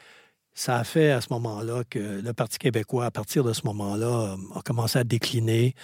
ça 0.55 0.79
a 0.79 0.85
fait 0.85 1.11
à 1.11 1.21
ce 1.21 1.33
moment-là 1.33 1.83
que 1.89 1.99
le 1.99 2.33
Parti 2.33 2.59
québécois, 2.59 3.07
à 3.07 3.11
partir 3.11 3.45
de 3.45 3.53
ce 3.53 3.63
moment-là, 3.67 4.37
a 4.55 4.63
commencé 4.63 4.99
à 4.99 5.05
décliner. 5.05 5.75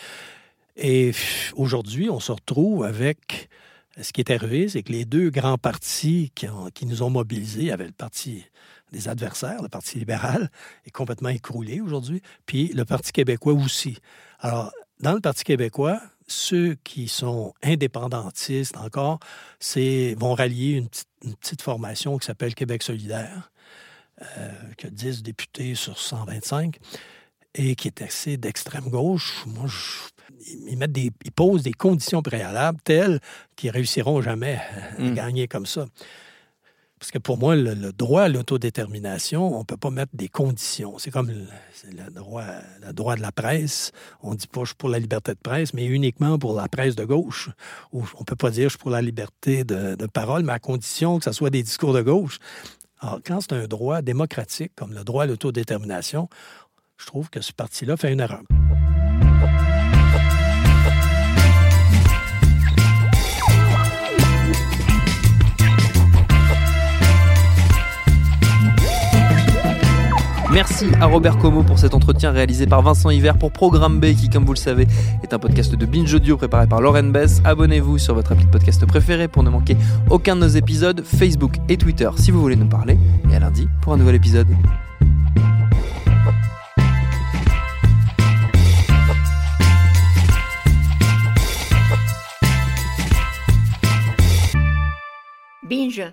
Et 0.76 1.12
aujourd'hui, 1.56 2.08
on 2.08 2.20
se 2.20 2.32
retrouve 2.32 2.84
avec 2.84 3.48
ce 4.00 4.12
qui 4.12 4.20
est 4.20 4.30
arrivé, 4.30 4.68
c'est 4.68 4.82
que 4.82 4.92
les 4.92 5.04
deux 5.04 5.30
grands 5.30 5.58
partis 5.58 6.32
qui, 6.34 6.86
nous 6.86 7.02
ont 7.02 7.10
mobilisés, 7.10 7.72
avait 7.72 7.86
le 7.86 7.92
parti 7.92 8.44
des 8.92 9.08
adversaires, 9.08 9.62
le 9.62 9.68
Parti 9.68 9.98
libéral, 9.98 10.50
est 10.86 10.90
complètement 10.90 11.28
écroulé 11.28 11.80
aujourd'hui, 11.80 12.22
puis 12.46 12.68
le 12.68 12.84
Parti 12.84 13.12
québécois 13.12 13.52
aussi. 13.52 13.98
Alors, 14.40 14.72
dans 15.00 15.12
le 15.12 15.20
Parti 15.20 15.44
québécois, 15.44 16.00
ceux 16.26 16.76
qui 16.84 17.08
sont 17.08 17.54
indépendantistes 17.62 18.76
encore, 18.76 19.18
vont 20.16 20.34
rallier 20.34 20.72
une 21.22 21.34
petite, 21.36 21.62
formation 21.62 22.18
qui 22.18 22.26
s'appelle 22.26 22.54
Québec 22.54 22.82
solidaire, 22.82 23.50
euh, 24.22 24.50
qui 24.76 24.86
a 24.86 24.90
10 24.90 25.22
députés 25.22 25.74
sur 25.74 25.98
125 25.98 26.76
et 27.54 27.74
qui 27.74 27.88
est 27.88 28.02
assez 28.02 28.36
d'extrême 28.36 28.88
gauche. 28.88 29.44
Moi, 29.46 29.66
ils, 30.68 30.76
mettent 30.76 30.92
des, 30.92 31.10
ils 31.24 31.32
posent 31.32 31.62
des 31.62 31.72
conditions 31.72 32.22
préalables 32.22 32.78
telles 32.84 33.20
qu'ils 33.56 33.70
réussiront 33.70 34.22
jamais 34.22 34.60
à 34.98 35.02
mmh. 35.02 35.14
gagner 35.14 35.48
comme 35.48 35.66
ça. 35.66 35.86
Parce 37.00 37.12
que 37.12 37.18
pour 37.18 37.38
moi, 37.38 37.56
le, 37.56 37.92
droit 37.92 38.24
à 38.24 38.28
l'autodétermination, 38.28 39.56
on 39.56 39.60
ne 39.60 39.64
peut 39.64 39.78
pas 39.78 39.88
mettre 39.88 40.12
des 40.12 40.28
conditions. 40.28 40.98
C'est 40.98 41.10
comme 41.10 41.30
le, 41.30 42.10
droit, 42.10 42.44
le 42.86 42.92
droit 42.92 43.16
de 43.16 43.22
la 43.22 43.32
presse. 43.32 43.90
On 44.22 44.32
ne 44.32 44.36
dit 44.36 44.46
pas 44.46 44.60
je 44.60 44.66
suis 44.66 44.74
pour 44.76 44.90
la 44.90 44.98
liberté 44.98 45.32
de 45.32 45.38
presse, 45.38 45.72
mais 45.72 45.86
uniquement 45.86 46.38
pour 46.38 46.54
la 46.54 46.68
presse 46.68 46.96
de 46.96 47.06
gauche. 47.06 47.48
Ou 47.94 48.04
on 48.16 48.20
ne 48.20 48.24
peut 48.24 48.36
pas 48.36 48.50
dire 48.50 48.64
je 48.64 48.74
suis 48.74 48.78
pour 48.78 48.90
la 48.90 49.00
liberté 49.00 49.64
de, 49.64 49.94
de, 49.94 50.06
parole, 50.06 50.42
mais 50.42 50.52
à 50.52 50.58
condition 50.58 51.18
que 51.18 51.24
ce 51.24 51.32
soit 51.32 51.48
des 51.48 51.62
discours 51.62 51.94
de 51.94 52.02
gauche. 52.02 52.38
Alors, 53.00 53.20
quand 53.24 53.40
c'est 53.40 53.54
un 53.54 53.66
droit 53.66 54.02
démocratique, 54.02 54.72
comme 54.76 54.92
le 54.92 55.04
droit 55.04 55.24
à 55.24 55.26
l'autodétermination, 55.26 56.28
je 56.98 57.06
trouve 57.06 57.30
que 57.30 57.40
ce 57.40 57.52
parti-là 57.52 57.96
fait 57.96 58.12
une 58.12 58.20
erreur. 58.20 58.42
Merci 70.52 70.86
à 71.00 71.06
Robert 71.06 71.38
Como 71.38 71.62
pour 71.62 71.78
cet 71.78 71.94
entretien 71.94 72.32
réalisé 72.32 72.66
par 72.66 72.82
Vincent 72.82 73.10
Hiver 73.10 73.38
pour 73.38 73.52
Programme 73.52 74.00
B 74.00 74.14
qui, 74.16 74.28
comme 74.28 74.44
vous 74.44 74.52
le 74.52 74.58
savez, 74.58 74.88
est 75.22 75.32
un 75.32 75.38
podcast 75.38 75.72
de 75.76 75.86
Binge 75.86 76.12
Audio 76.12 76.36
préparé 76.36 76.66
par 76.66 76.80
Lauren 76.80 77.04
Bess. 77.04 77.40
Abonnez-vous 77.44 77.98
sur 77.98 78.14
votre 78.14 78.32
appli 78.32 78.46
de 78.46 78.50
podcast 78.50 78.84
préféré 78.84 79.28
pour 79.28 79.44
ne 79.44 79.50
manquer 79.50 79.76
aucun 80.08 80.34
de 80.34 80.40
nos 80.40 80.48
épisodes, 80.48 81.04
Facebook 81.04 81.54
et 81.68 81.76
Twitter 81.76 82.10
si 82.16 82.32
vous 82.32 82.40
voulez 82.40 82.56
nous 82.56 82.68
parler. 82.68 82.98
Et 83.30 83.36
à 83.36 83.38
lundi 83.38 83.68
pour 83.80 83.92
un 83.92 83.96
nouvel 83.96 84.16
épisode. 84.16 84.48
Binge. 95.62 96.12